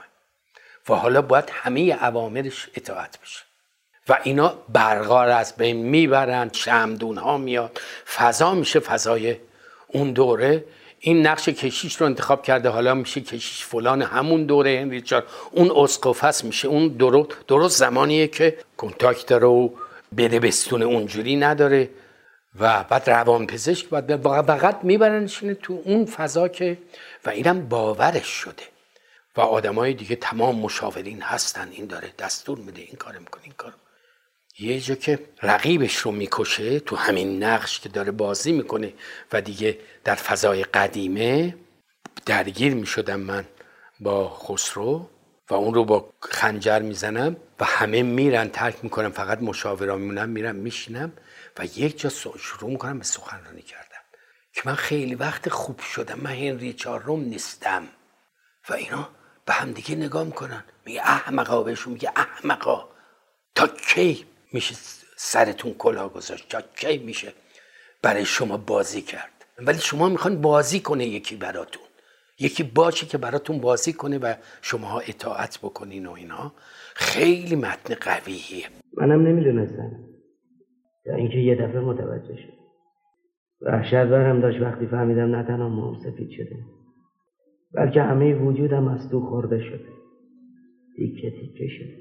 و 0.89 0.93
حالا 0.93 1.21
باید 1.21 1.49
همه 1.49 1.93
عوامرش 1.93 2.69
اطاعت 2.75 3.19
بشه. 3.21 3.43
و 4.09 4.19
اینا 4.23 4.53
برقار 4.69 5.29
از 5.29 5.55
بین 5.55 5.77
می‌برن 5.77 6.49
شمدون 6.53 7.17
ها 7.17 7.37
میاد. 7.37 7.81
فضا 8.15 8.53
میشه 8.53 8.79
فضای 8.79 9.35
اون 9.87 10.11
دوره. 10.11 10.63
این 10.99 11.27
نقش 11.27 11.49
کشیش 11.49 11.95
رو 11.95 12.05
انتخاب 12.05 12.43
کرده 12.43 12.69
حالا 12.69 12.93
میشه 12.93 13.21
کشیش 13.21 13.65
فلان 13.65 14.01
همون 14.01 14.45
دوره 14.45 14.79
هنری 14.81 15.01
چهار. 15.01 15.23
اون 15.51 15.71
اسقفس 15.75 16.43
میشه. 16.43 16.67
اون 16.67 16.87
درست 16.87 17.29
درست 17.47 17.77
زمانیه 17.77 18.27
که 18.27 18.57
کنتاکت 18.77 19.31
رو 19.31 19.73
بده 20.17 20.39
بستون 20.39 20.83
اونجوری 20.83 21.35
نداره. 21.35 21.89
و 22.59 22.83
بعد 22.83 23.09
روان 23.09 23.47
پزشک 23.47 23.89
باید 23.89 24.21
فقط 24.45 24.79
میبرنشینه 24.83 25.53
تو 25.53 25.81
اون 25.85 26.05
فضا 26.05 26.47
که 26.47 26.77
و 27.25 27.29
اینم 27.29 27.69
باورش 27.69 28.27
شده. 28.27 28.63
و 29.35 29.41
آدمای 29.41 29.93
دیگه 29.93 30.15
تمام 30.15 30.59
مشاورین 30.59 31.21
هستن. 31.21 31.69
این 31.71 31.85
داره 31.85 32.13
دستور 32.19 32.57
میده 32.57 32.81
این 32.81 32.95
کار 32.95 33.17
می‌کنه 33.17 33.43
این 33.43 33.53
کار 33.57 33.73
یه 34.59 34.79
جا 34.79 34.95
که 34.95 35.19
رقیبش 35.41 35.97
رو 35.97 36.11
می‌کشه 36.11 36.79
تو 36.79 36.95
همین 36.95 37.43
نقش 37.43 37.79
که 37.79 37.89
داره 37.89 38.11
بازی 38.11 38.51
می‌کنه 38.51 38.93
و 39.31 39.41
دیگه 39.41 39.79
در 40.03 40.15
فضای 40.15 40.63
قدیمه 40.63 41.55
درگیر 42.25 42.73
می‌شدم 42.73 43.19
من 43.19 43.45
با 43.99 44.29
خسرو 44.29 45.09
و 45.49 45.53
اون 45.53 45.73
رو 45.73 45.85
با 45.85 46.09
خنجر 46.19 46.79
می‌زنم 46.79 47.35
و 47.59 47.65
همه 47.65 48.03
میرن 48.03 48.49
ترک 48.49 48.75
می‌کنم. 48.83 49.11
فقط 49.11 49.41
مشاورا 49.41 49.95
میمونم 49.95 50.29
میرم 50.29 50.55
میشینم 50.55 51.13
و 51.57 51.65
یک 51.65 51.99
جا 51.99 52.09
شروع 52.09 52.71
می‌کنم 52.71 52.97
به 52.97 53.05
سخنرانی 53.05 53.61
کردن. 53.61 53.82
که 54.53 54.61
من 54.65 54.75
خیلی 54.75 55.15
وقت 55.15 55.49
خوب 55.49 55.79
شدم 55.79 56.19
من 56.19 56.31
هنری 56.31 56.73
چهارم 56.73 57.19
نیستم. 57.19 57.83
و 58.69 58.73
اینا 58.73 59.09
به 59.45 59.53
هم 59.53 59.71
دیگه 59.71 59.95
نگاه 59.95 60.23
می‌کنن. 60.23 60.63
میگه 60.85 61.01
احمقا 61.01 61.63
بهشون 61.63 61.93
میگه 61.93 62.11
احمقا. 62.15 62.85
تا 63.55 63.67
کی 63.67 64.25
میشه 64.53 64.75
سرتون 65.17 65.73
کلا 65.73 66.09
گذاشت؟ 66.09 66.49
تا 66.49 66.61
کی 66.61 66.97
میشه 66.97 67.33
برای 68.01 68.25
شما 68.25 68.57
بازی 68.57 69.01
کرد؟ 69.01 69.45
ولی 69.57 69.79
شما 69.79 70.09
می‌خوان 70.09 70.41
بازی 70.41 70.79
کنه 70.79 71.05
یکی 71.05 71.35
براتون. 71.35 71.83
یکی 72.39 72.63
باشه 72.63 73.05
که 73.05 73.17
براتون 73.17 73.59
بازی 73.59 73.93
کنه 73.93 74.17
و 74.17 74.33
شما 74.61 74.99
اطاعت 74.99 75.59
بکنین 75.59 76.05
و 76.05 76.11
اینا. 76.11 76.53
خیلی 76.95 77.55
متن 77.55 77.95
قویه. 77.95 78.69
منم 78.97 79.27
نمی‌دونستم. 79.27 79.91
یا 81.05 81.15
اینکه 81.15 81.37
یه 81.37 81.55
دفعه 81.55 81.79
متوجه 81.79 82.35
شد. 82.35 82.52
وحشت 83.65 84.05
برم 84.05 84.39
داشت 84.39 84.61
وقتی 84.61 84.87
فهمیدم 84.87 85.35
نه 85.35 85.43
تنها 85.43 85.69
موم 85.69 85.95
سفید 85.95 86.29
شده 86.29 86.55
بلکه 87.73 88.01
همه 88.01 88.35
وجودم 88.35 88.87
از 88.87 89.09
تو 89.09 89.19
خورده 89.19 89.59
شده. 89.59 89.89
تیکه 90.95 91.31
تیکه 91.31 91.67
شده. 91.67 91.97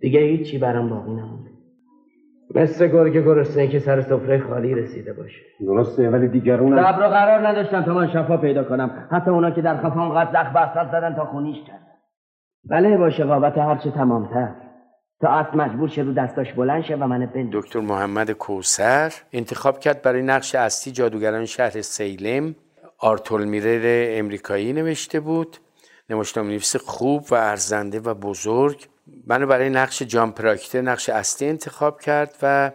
دیگه 0.00 0.20
هیچی 0.20 0.58
برام 0.58 0.90
باقی 0.90 1.10
نمونده. 1.10 1.50
مثل 2.54 2.88
گرگ 2.88 3.12
گرسنه 3.12 3.68
که 3.68 3.78
سر 3.78 4.00
سفره 4.00 4.38
خالی 4.38 4.74
رسیده 4.74 5.12
باشه. 5.12 5.40
درسته 5.60 6.10
ولی 6.10 6.28
دیگرون 6.28 6.82
صبر 6.82 7.06
و 7.06 7.08
قرار 7.08 7.46
نداشتم 7.46 7.82
تا 7.82 7.94
من 7.94 8.08
شفا 8.08 8.36
پیدا 8.36 8.64
کنم. 8.64 9.08
حتی 9.10 9.30
اونا 9.30 9.50
که 9.50 9.62
در 9.62 9.76
خفا 9.76 10.06
اونقدر 10.06 10.32
زخم 10.32 10.52
بستر 10.52 10.86
زدن 10.92 11.14
تا 11.14 11.24
خونیش 11.24 11.56
کردن. 11.66 11.92
بله 12.70 12.96
با 12.96 13.10
شقابت 13.10 13.58
هرچه 13.58 13.90
تمامتر. 13.90 14.54
تا 15.22 15.28
اصل 15.28 15.56
مجبور 15.56 15.88
شه 15.88 16.02
رو 16.02 16.12
دستاش 16.12 16.52
بلند 16.52 16.84
شه 16.84 16.96
و 16.96 17.06
من 17.06 17.26
بند 17.26 17.50
دکتر 17.52 17.80
محمد 17.80 18.30
کوسر 18.30 19.12
انتخاب 19.32 19.80
کرد 19.80 20.02
برای 20.02 20.22
نقش 20.22 20.54
اصلی 20.54 20.92
جادوگران 20.92 21.46
شهر 21.46 21.82
سیلم. 21.82 22.54
آرتول 22.98 23.44
میرر 23.44 24.18
امریکایی 24.18 24.72
نوشته 24.72 25.20
بود. 25.20 25.56
نمایشنامه 26.10 26.48
نویس 26.48 26.76
خوب 26.76 27.26
و 27.30 27.34
ارزنده 27.34 28.00
و 28.00 28.14
بزرگ. 28.14 28.86
منو 29.26 29.46
برای 29.46 29.70
نقش 29.70 30.02
جان 30.02 30.32
پراکتر 30.32 30.80
نقش 30.80 31.08
اصلی 31.08 31.48
انتخاب 31.48 32.00
کرد 32.00 32.36
و 32.42 32.70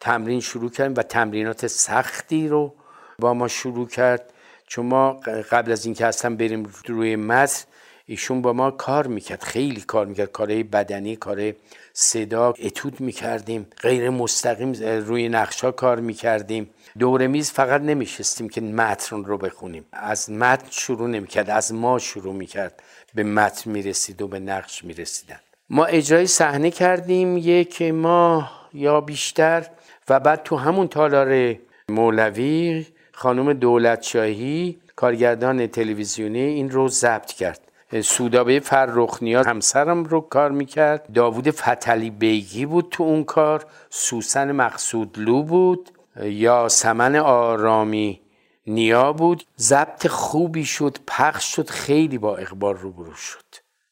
تمرین 0.00 0.40
شروع 0.40 0.70
کردیم 0.70 0.94
و 0.96 1.02
تمرینات 1.02 1.66
سختی 1.66 2.48
رو 2.48 2.74
با 3.18 3.34
ما 3.34 3.48
شروع 3.48 3.88
کرد. 3.88 4.32
چون 4.66 4.86
ما 4.86 5.12
قبل 5.50 5.72
از 5.72 5.84
اینکه 5.84 6.06
اصلا 6.06 6.36
بریم 6.36 6.66
روی 6.86 7.16
متن 7.16 7.64
ایشون 8.10 8.42
با 8.42 8.52
ما 8.52 8.70
کار 8.70 9.06
می‌کرد 9.06 9.42
خیلی 9.42 9.80
کار 9.80 10.06
می‌کرد. 10.06 10.32
کارهای 10.32 10.62
بدنی 10.62 11.16
کار 11.16 11.52
صدا 11.92 12.54
اتود 12.58 13.00
می‌کردیم 13.00 13.66
غیر 13.80 14.10
مستقیم 14.10 14.72
روی 15.06 15.28
نقشا 15.28 15.70
کار 15.70 16.00
می‌کردیم. 16.00 16.70
دور 16.98 17.26
میز 17.26 17.50
فقط 17.50 17.80
نمیشستیم 17.80 18.48
که 18.48 18.60
متن 18.60 19.24
رو 19.24 19.38
بخونیم. 19.38 19.84
از 19.92 20.30
متن 20.30 20.66
شروع 20.70 21.08
نمی‌کرد 21.08 21.50
از 21.50 21.74
ما 21.74 21.98
شروع 21.98 22.34
می‌کرد. 22.34 22.82
به 23.14 23.22
متن 23.22 23.70
می‌رسید 23.70 24.22
و 24.22 24.28
به 24.28 24.38
نقش 24.38 24.84
می‌رسیدن. 24.84 25.40
ما 25.70 25.84
اجرای 25.84 26.26
صحنه 26.26 26.70
کردیم 26.70 27.38
یک 27.38 27.82
ماه 27.82 28.68
یا 28.74 29.00
بیشتر 29.00 29.66
و 30.08 30.20
بعد 30.20 30.42
تو 30.42 30.56
همون 30.56 30.88
تالار 30.88 31.54
مولوی 31.88 32.86
خانم 33.12 33.52
دولتشاهی 33.52 34.78
کارگردان 34.96 35.66
تلویزیونی 35.66 36.40
این 36.40 36.70
رو 36.70 36.88
ضبط 36.88 37.32
کرد. 37.32 37.60
سودابه 37.94 38.60
فرخنیات 38.60 39.46
همسرم 39.46 40.04
رو 40.04 40.20
کار 40.20 40.50
می‌کرد. 40.50 41.12
داوود 41.12 41.50
فتلی 41.50 42.10
بیگی 42.10 42.66
بود 42.66 42.88
تو 42.90 43.02
اون 43.02 43.24
کار. 43.24 43.66
سوسن 43.90 44.52
مقصودلو 44.52 45.42
بود. 45.42 45.90
یا 46.22 46.68
سمن 46.68 47.16
آرامی 47.16 48.20
نیا 48.66 49.12
بود. 49.12 49.44
ضبط 49.58 50.06
خوبی 50.06 50.64
شد 50.64 50.98
پخش 51.06 51.56
شد 51.56 51.70
خیلی 51.70 52.18
با 52.18 52.36
اقبال 52.36 52.76
روبرو 52.76 53.14
شد. 53.14 53.44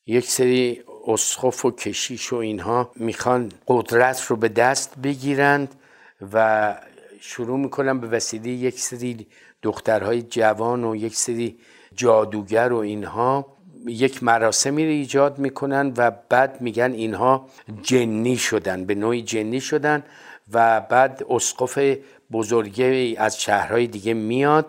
یک 0.07 0.31
سری 0.31 0.83
اسخف 1.07 1.65
و 1.65 1.71
کشیش 1.71 2.33
و 2.33 2.37
اینها 2.37 2.91
می‌خوان 2.97 3.53
قدرت 3.69 4.23
رو 4.23 4.37
به 4.37 4.49
دست 4.49 4.99
بگیرند 4.99 5.75
و 6.33 6.75
شروع 7.21 7.59
می‌کنن 7.59 8.01
به 8.01 8.07
وسیله 8.07 8.49
یک 8.49 8.81
سری 8.81 9.27
دخترهای 9.63 10.23
جوان 10.23 10.85
و 10.85 10.97
یک 10.97 11.17
سری 11.17 11.59
جادوگر 11.95 12.73
و 12.73 12.77
اینها. 12.77 13.58
یک 13.87 14.23
مراسمی 14.23 14.85
رو 14.85 14.91
ایجاد 14.91 15.39
می‌کنن 15.39 15.93
و 15.97 16.11
بعد 16.29 16.61
میگن 16.61 16.93
اینها 16.93 17.49
جنی 17.83 18.37
شدن 18.37 18.85
به 18.85 18.95
نوعی 18.95 19.23
جنی 19.23 19.61
شدن 19.61 20.03
و 20.53 20.81
بعد 20.81 21.25
اسقف 21.31 21.97
بزرگی 22.33 23.17
از 23.17 23.41
شهرهای 23.41 23.87
دیگه 23.87 24.15
میاد 24.15 24.67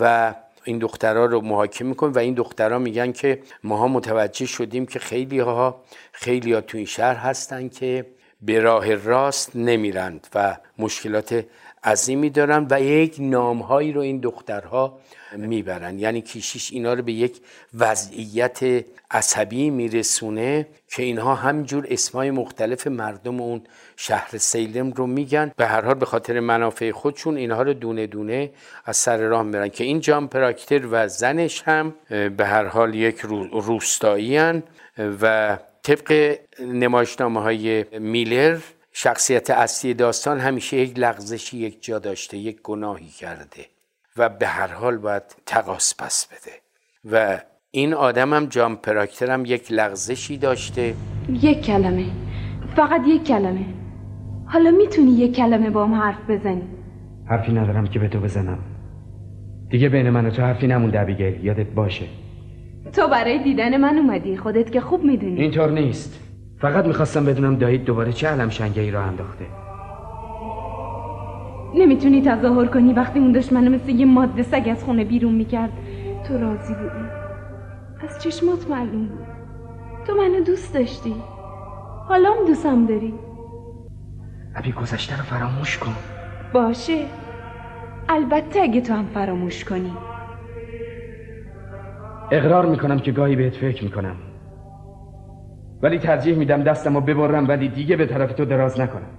و 0.00 0.34
این 0.64 0.78
دخترها 0.78 1.24
رو 1.24 1.40
محاکمه 1.40 1.88
می‌کنه 1.88 2.10
و 2.10 2.18
این 2.18 2.34
دخترها 2.34 2.78
میگن 2.78 3.12
که 3.12 3.42
ماها 3.64 3.88
متوجه 3.88 4.46
شدیم 4.46 4.86
که 4.86 4.98
خیلی 4.98 5.38
ها 5.38 5.82
خیلی 6.12 6.52
ها 6.52 6.60
تو 6.60 6.76
این 6.76 6.86
شهر 6.86 7.14
هستن 7.14 7.68
که 7.68 8.06
به 8.42 8.60
راه 8.60 8.94
راست 8.94 9.56
نمیرند 9.56 10.26
و 10.34 10.56
مشکلات 10.78 11.44
عظیمی 11.84 12.30
دارن 12.30 12.66
و 12.70 12.80
یک 12.80 13.16
نامهایی 13.18 13.92
رو 13.92 14.00
این 14.00 14.20
دخترها 14.20 14.98
می‌برن. 15.36 15.98
یعنی 15.98 16.20
کیشیش 16.20 16.72
اینا 16.72 16.94
رو 16.94 17.02
به 17.02 17.12
یک 17.12 17.40
وضعیت 17.74 18.84
عصبی 19.10 19.70
میرسونه 19.70 20.66
که 20.88 21.02
اینها 21.02 21.34
همجور 21.34 21.86
اسمای 21.90 22.30
مختلف 22.30 22.86
مردم 22.86 23.40
اون 23.40 23.62
شهر 23.96 24.38
سیلم 24.38 24.90
رو 24.92 25.06
میگن. 25.06 25.52
به 25.56 25.66
هر 25.66 25.84
حال 25.84 25.94
به 25.94 26.06
خاطر 26.06 26.40
منافع 26.40 26.90
خودشون 26.90 27.36
اینها 27.36 27.62
رو 27.62 27.74
دونه 27.74 28.06
دونه 28.06 28.50
از 28.84 28.96
سر 28.96 29.16
راه 29.16 29.42
میرن 29.42 29.68
که 29.68 29.84
این 29.84 30.00
جان 30.00 30.28
پراکتر 30.28 30.86
و 30.90 31.08
زنش 31.08 31.62
هم 31.62 31.94
به 32.36 32.46
هر 32.46 32.64
حال 32.64 32.94
یک 32.94 33.20
روستایی 33.52 34.62
و 34.98 35.58
طبق 35.82 36.38
نمایشنامه 36.60 37.40
های 37.40 37.84
میلر 37.98 38.58
شخصیت 38.92 39.50
اصلی 39.50 39.94
داستان 39.94 40.40
همیشه 40.40 40.76
یک 40.76 40.98
لغزشی 40.98 41.58
یک 41.58 41.84
جا 41.84 41.98
داشته 41.98 42.36
یک 42.36 42.62
گناهی 42.62 43.08
کرده 43.18 43.66
و 44.16 44.28
به 44.28 44.46
هر 44.46 44.66
حال 44.66 44.96
باید 44.98 45.22
تقاس 45.46 45.94
پس 45.98 46.26
بده. 46.26 46.52
و 47.12 47.40
این 47.70 47.94
آدم 47.94 48.34
هم 48.34 48.46
جان 48.46 48.76
پراکتر 48.76 49.30
هم 49.30 49.44
یک 49.44 49.72
لغزشی 49.72 50.38
داشته. 50.38 50.94
یک 51.28 51.60
کلمه. 51.60 52.06
فقط 52.76 53.00
یک 53.06 53.24
کلمه. 53.24 53.64
حالا 54.46 54.70
می‌تونی 54.70 55.10
یک 55.12 55.36
کلمه 55.36 55.70
با 55.70 55.86
هم 55.86 55.94
حرف 55.94 56.30
بزنی؟ 56.30 56.62
حرفی 57.30 57.52
ندارم 57.52 57.86
که 57.86 57.98
به 57.98 58.08
تو 58.08 58.20
بزنم. 58.20 58.58
دیگه 59.70 59.88
بین 59.88 60.10
من 60.10 60.26
و 60.26 60.30
تو 60.30 60.42
حرفی 60.42 60.66
نمونده 60.66 61.00
ابیگیل. 61.00 61.44
یادت 61.44 61.66
باشه. 61.66 62.04
تو 62.92 63.08
برای 63.08 63.42
دیدن 63.42 63.76
من 63.76 63.98
اومدی. 63.98 64.36
خودت 64.36 64.72
که 64.72 64.80
خوب 64.80 65.04
می‌دونی. 65.04 65.40
اینطور 65.40 65.70
نیست. 65.70 66.20
فقط 66.60 66.86
می‌خواستم 66.86 67.24
بدونم 67.24 67.56
دایید 67.56 67.84
دوباره 67.84 68.12
چه 68.12 68.28
علم 68.28 68.48
شنگهی 68.48 68.90
را 68.90 69.02
انداخته. 69.02 69.46
نمی‌تونی 71.74 72.22
تظاهر 72.22 72.66
کنی 72.66 72.92
وقتی 72.92 73.18
اون 73.18 73.32
داشت 73.32 73.52
منو 73.52 73.70
مثل 73.70 73.88
یه 73.88 74.06
ماده 74.06 74.42
سگ 74.42 74.68
از 74.70 74.84
خونه 74.84 75.04
بیرون 75.04 75.34
می‌کرد. 75.34 75.72
تو 76.28 76.38
راضی 76.38 76.74
بودی؟ 76.74 77.04
از 78.00 78.22
چشمات 78.22 78.70
معلوم 78.70 79.06
بود. 79.06 79.26
تو 80.06 80.14
منو 80.14 80.44
دوست 80.44 80.74
داشتی. 80.74 81.14
حالا 82.08 82.32
هم 82.32 82.46
دوستم 82.46 82.86
داری. 82.86 83.14
ابی 84.56 84.72
گذشته 84.72 85.16
رو 85.16 85.22
فراموش 85.22 85.78
کن. 85.78 85.94
باشه. 86.52 87.04
البته 88.08 88.60
اگه 88.60 88.80
تو 88.80 88.94
هم 88.94 89.06
فراموش 89.14 89.64
کنی. 89.64 89.92
اقرار 92.30 92.66
می‌کنم 92.66 92.98
که 92.98 93.12
گاهی 93.12 93.36
بهت 93.36 93.54
فکر 93.54 93.84
می‌کنم. 93.84 94.16
ولی 95.82 95.98
ترجیح 95.98 96.36
میدم 96.36 96.62
دستم 96.62 96.94
رو 96.94 97.00
ببرم 97.00 97.48
ولی 97.48 97.68
دیگه 97.68 97.96
به 97.96 98.06
طرف 98.06 98.32
تو 98.32 98.44
دراز 98.44 98.80
نکنم. 98.80 99.10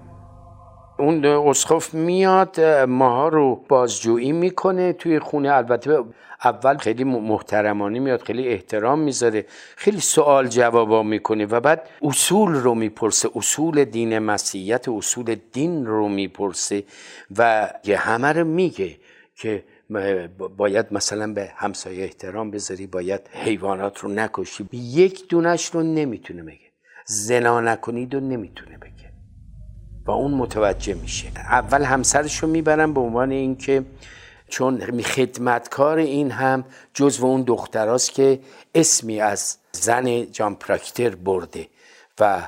اون 0.99 1.25
اسخف 1.25 1.93
میاد 1.93 2.59
ماها 2.87 3.27
رو 3.27 3.55
بازجویی 3.69 4.31
می‌کنه 4.31 4.93
توی 4.93 5.19
خونه. 5.19 5.51
البته 5.51 6.03
اول 6.43 6.77
خیلی 6.77 7.03
محترمانه 7.03 7.99
میاد 7.99 8.21
خیلی 8.21 8.47
احترام 8.47 8.99
می‌ذاره 8.99 9.45
خیلی 9.75 9.99
سوال 9.99 10.47
جوابا 10.47 11.03
می‌کنه 11.03 11.45
و 11.45 11.59
بعد 11.59 11.89
اصول 12.01 12.53
رو 12.53 12.75
می‌پرسه. 12.75 13.29
اصول 13.35 13.83
دین 13.83 14.19
مسیحیت 14.19 14.89
اصول 14.89 15.35
دین 15.53 15.85
رو 15.85 16.07
می‌پرسه 16.07 16.83
و 17.37 17.69
یه 17.85 17.97
همه 17.97 18.33
رو 18.33 18.45
میگه 18.45 18.97
که 19.35 19.63
باید 20.57 20.85
مثلا 20.91 21.33
به 21.33 21.51
همسایه 21.55 22.03
احترام 22.03 22.51
بذاری 22.51 22.87
باید 22.87 23.21
حیوانات 23.31 23.99
رو 23.99 24.09
نکشی. 24.09 24.69
یک 24.73 25.27
دونش 25.29 25.65
رو 25.65 25.83
نمی‌تونه 25.83 26.43
بگه. 26.43 26.71
زنا 27.05 27.61
نکنید 27.61 28.15
و 28.15 28.19
نمی‌تونه 28.19 28.77
بگه. 28.77 29.11
و 30.05 30.11
اون 30.11 30.31
متوجه 30.33 30.93
میشه. 30.93 31.27
اول 31.37 31.83
همسرش 31.83 32.37
رو 32.37 32.47
می‌برم 32.47 32.93
به 32.93 33.01
عنوان 33.01 33.31
اینکه 33.31 33.85
چون 34.47 35.01
خدمتکار 35.01 35.97
این 35.97 36.31
هم 36.31 36.65
جزو 36.93 37.25
اون 37.25 37.41
دختراست 37.41 38.11
که 38.11 38.39
اسمی 38.75 39.21
از 39.21 39.57
زن 39.71 40.31
جان 40.31 40.55
پراکتر 40.55 41.09
برده 41.09 41.67
و 42.19 42.47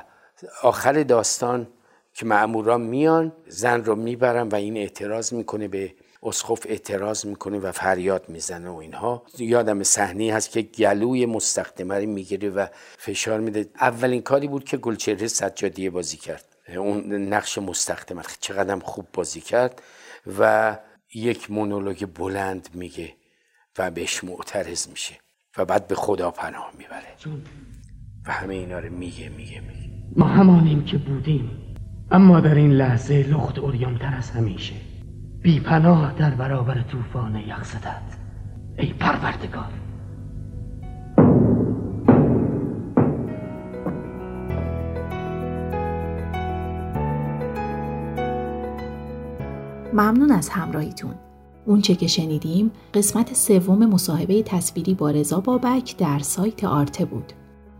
آخر 0.62 1.02
داستان 1.02 1.66
که 2.14 2.26
معموران 2.26 2.80
میان 2.80 3.32
زن 3.48 3.84
رو 3.84 3.94
می‌برن 3.96 4.48
و 4.48 4.54
این 4.54 4.76
اعتراض 4.76 5.32
می‌کنه 5.32 5.68
به 5.68 5.94
اسخف 6.24 6.66
اعتراض 6.68 7.26
می‌کنه 7.26 7.58
و 7.58 7.72
فریاد 7.72 8.28
می‌زنه 8.28 8.68
و 8.68 8.76
اینها. 8.76 9.22
یادم 9.38 9.82
صحنه 9.82 10.32
هست 10.32 10.50
که 10.50 10.62
گلوی 10.62 11.26
مستخدمه 11.26 12.06
می‌گیره 12.06 12.50
و 12.50 12.66
فشار 12.98 13.40
میده. 13.40 13.66
اولین 13.80 14.22
کاری 14.22 14.48
بود 14.48 14.64
که 14.64 14.76
گلچهره 14.76 15.26
سجادیه 15.26 15.90
بازی 15.90 16.16
کرد. 16.16 16.44
اون 16.76 17.14
نقش 17.14 17.58
مستخدم 17.58 18.22
چقدر 18.40 18.78
خوب 18.78 19.06
بازی 19.12 19.40
کرد 19.40 19.82
و 20.38 20.78
یک 21.14 21.50
مونولوگ 21.50 22.06
بلند 22.06 22.68
میگه 22.74 23.12
و 23.78 23.90
بهش 23.90 24.24
معترض 24.24 24.88
میشه 24.88 25.14
و 25.58 25.64
بعد 25.64 25.86
به 25.86 25.94
خدا 25.94 26.30
پناه 26.30 26.72
می‌بره. 26.78 27.40
و 28.26 28.32
همه 28.32 28.54
اینا 28.54 28.78
رو 28.78 28.92
میگه 28.92 29.28
میگه 29.28 29.60
میگه. 29.60 29.90
ما 30.16 30.26
همانیم 30.26 30.84
که 30.84 30.98
بودیم 30.98 31.50
اما 32.10 32.40
در 32.40 32.54
این 32.54 32.70
لحظه 32.70 33.14
لخت 33.14 33.58
اوریانتر 33.58 34.14
از 34.18 34.30
همیشه. 34.30 34.74
بی 35.44 35.60
پناه 35.60 36.14
در 36.18 36.34
برابر 36.34 36.82
طوفان 36.82 37.36
یخزدت 37.36 38.02
ای 38.78 38.92
پروردگار 38.92 39.68
ممنون 49.92 50.32
از 50.32 50.48
همراهیتون. 50.48 51.14
اونچه 51.66 51.94
که 51.94 52.06
شنیدیم 52.06 52.70
قسمت 52.94 53.34
سوم 53.34 53.86
مصاحبه 53.86 54.42
تصویری 54.42 54.94
با 54.94 55.10
رضا 55.10 55.40
بابک 55.40 55.96
در 55.96 56.18
سایت 56.18 56.64
آرته 56.64 57.04
بود. 57.04 57.32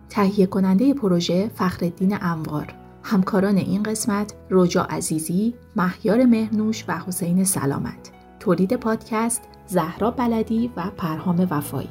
تهیه 0.08 0.46
کننده 0.46 0.94
پروژه 0.94 1.50
فخرالدین 1.54 2.18
انوار 2.20 2.83
همکاران 3.06 3.56
این 3.56 3.82
قسمت 3.82 4.34
روجا 4.50 4.82
عزیزی، 4.82 5.54
مهیار 5.76 6.24
مهنوش 6.24 6.84
و 6.88 6.98
حسین 6.98 7.44
سلامت. 7.44 8.10
تولید 8.40 8.76
پادکست 8.76 9.42
زهرا 9.66 10.10
بلدی 10.10 10.70
و 10.76 10.82
پرهام 10.96 11.48
وفایی. 11.50 11.88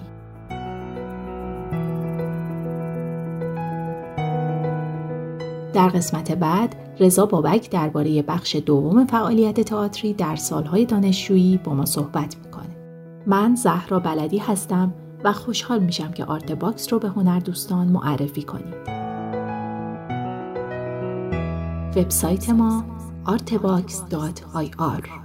در 5.73 5.87
قسمت 5.87 6.31
بعد 6.31 6.75
رضا 6.99 7.25
بابک 7.25 7.69
درباره 7.69 8.21
بخش 8.21 8.55
دوم 8.55 9.05
فعالیت 9.05 9.61
تئاتری 9.61 10.13
در 10.13 10.35
سالهای 10.35 10.85
دانشجویی 10.85 11.59
با 11.63 11.73
ما 11.73 11.85
صحبت 11.85 12.35
می‌کنه. 12.45 12.75
من 13.27 13.55
زهرا 13.55 13.99
بلدی 13.99 14.37
هستم 14.37 14.93
و 15.23 15.33
خوشحال 15.33 15.79
میشم 15.79 16.11
که 16.11 16.25
آرت 16.25 16.51
باکس 16.51 16.93
رو 16.93 16.99
به 16.99 17.09
هنر 17.09 17.39
دوستان 17.39 17.87
معرفی 17.87 18.43
کنید. 18.43 19.02
وبسایت 21.97 22.49
ما 22.49 22.83
artbox.ir 23.27 25.22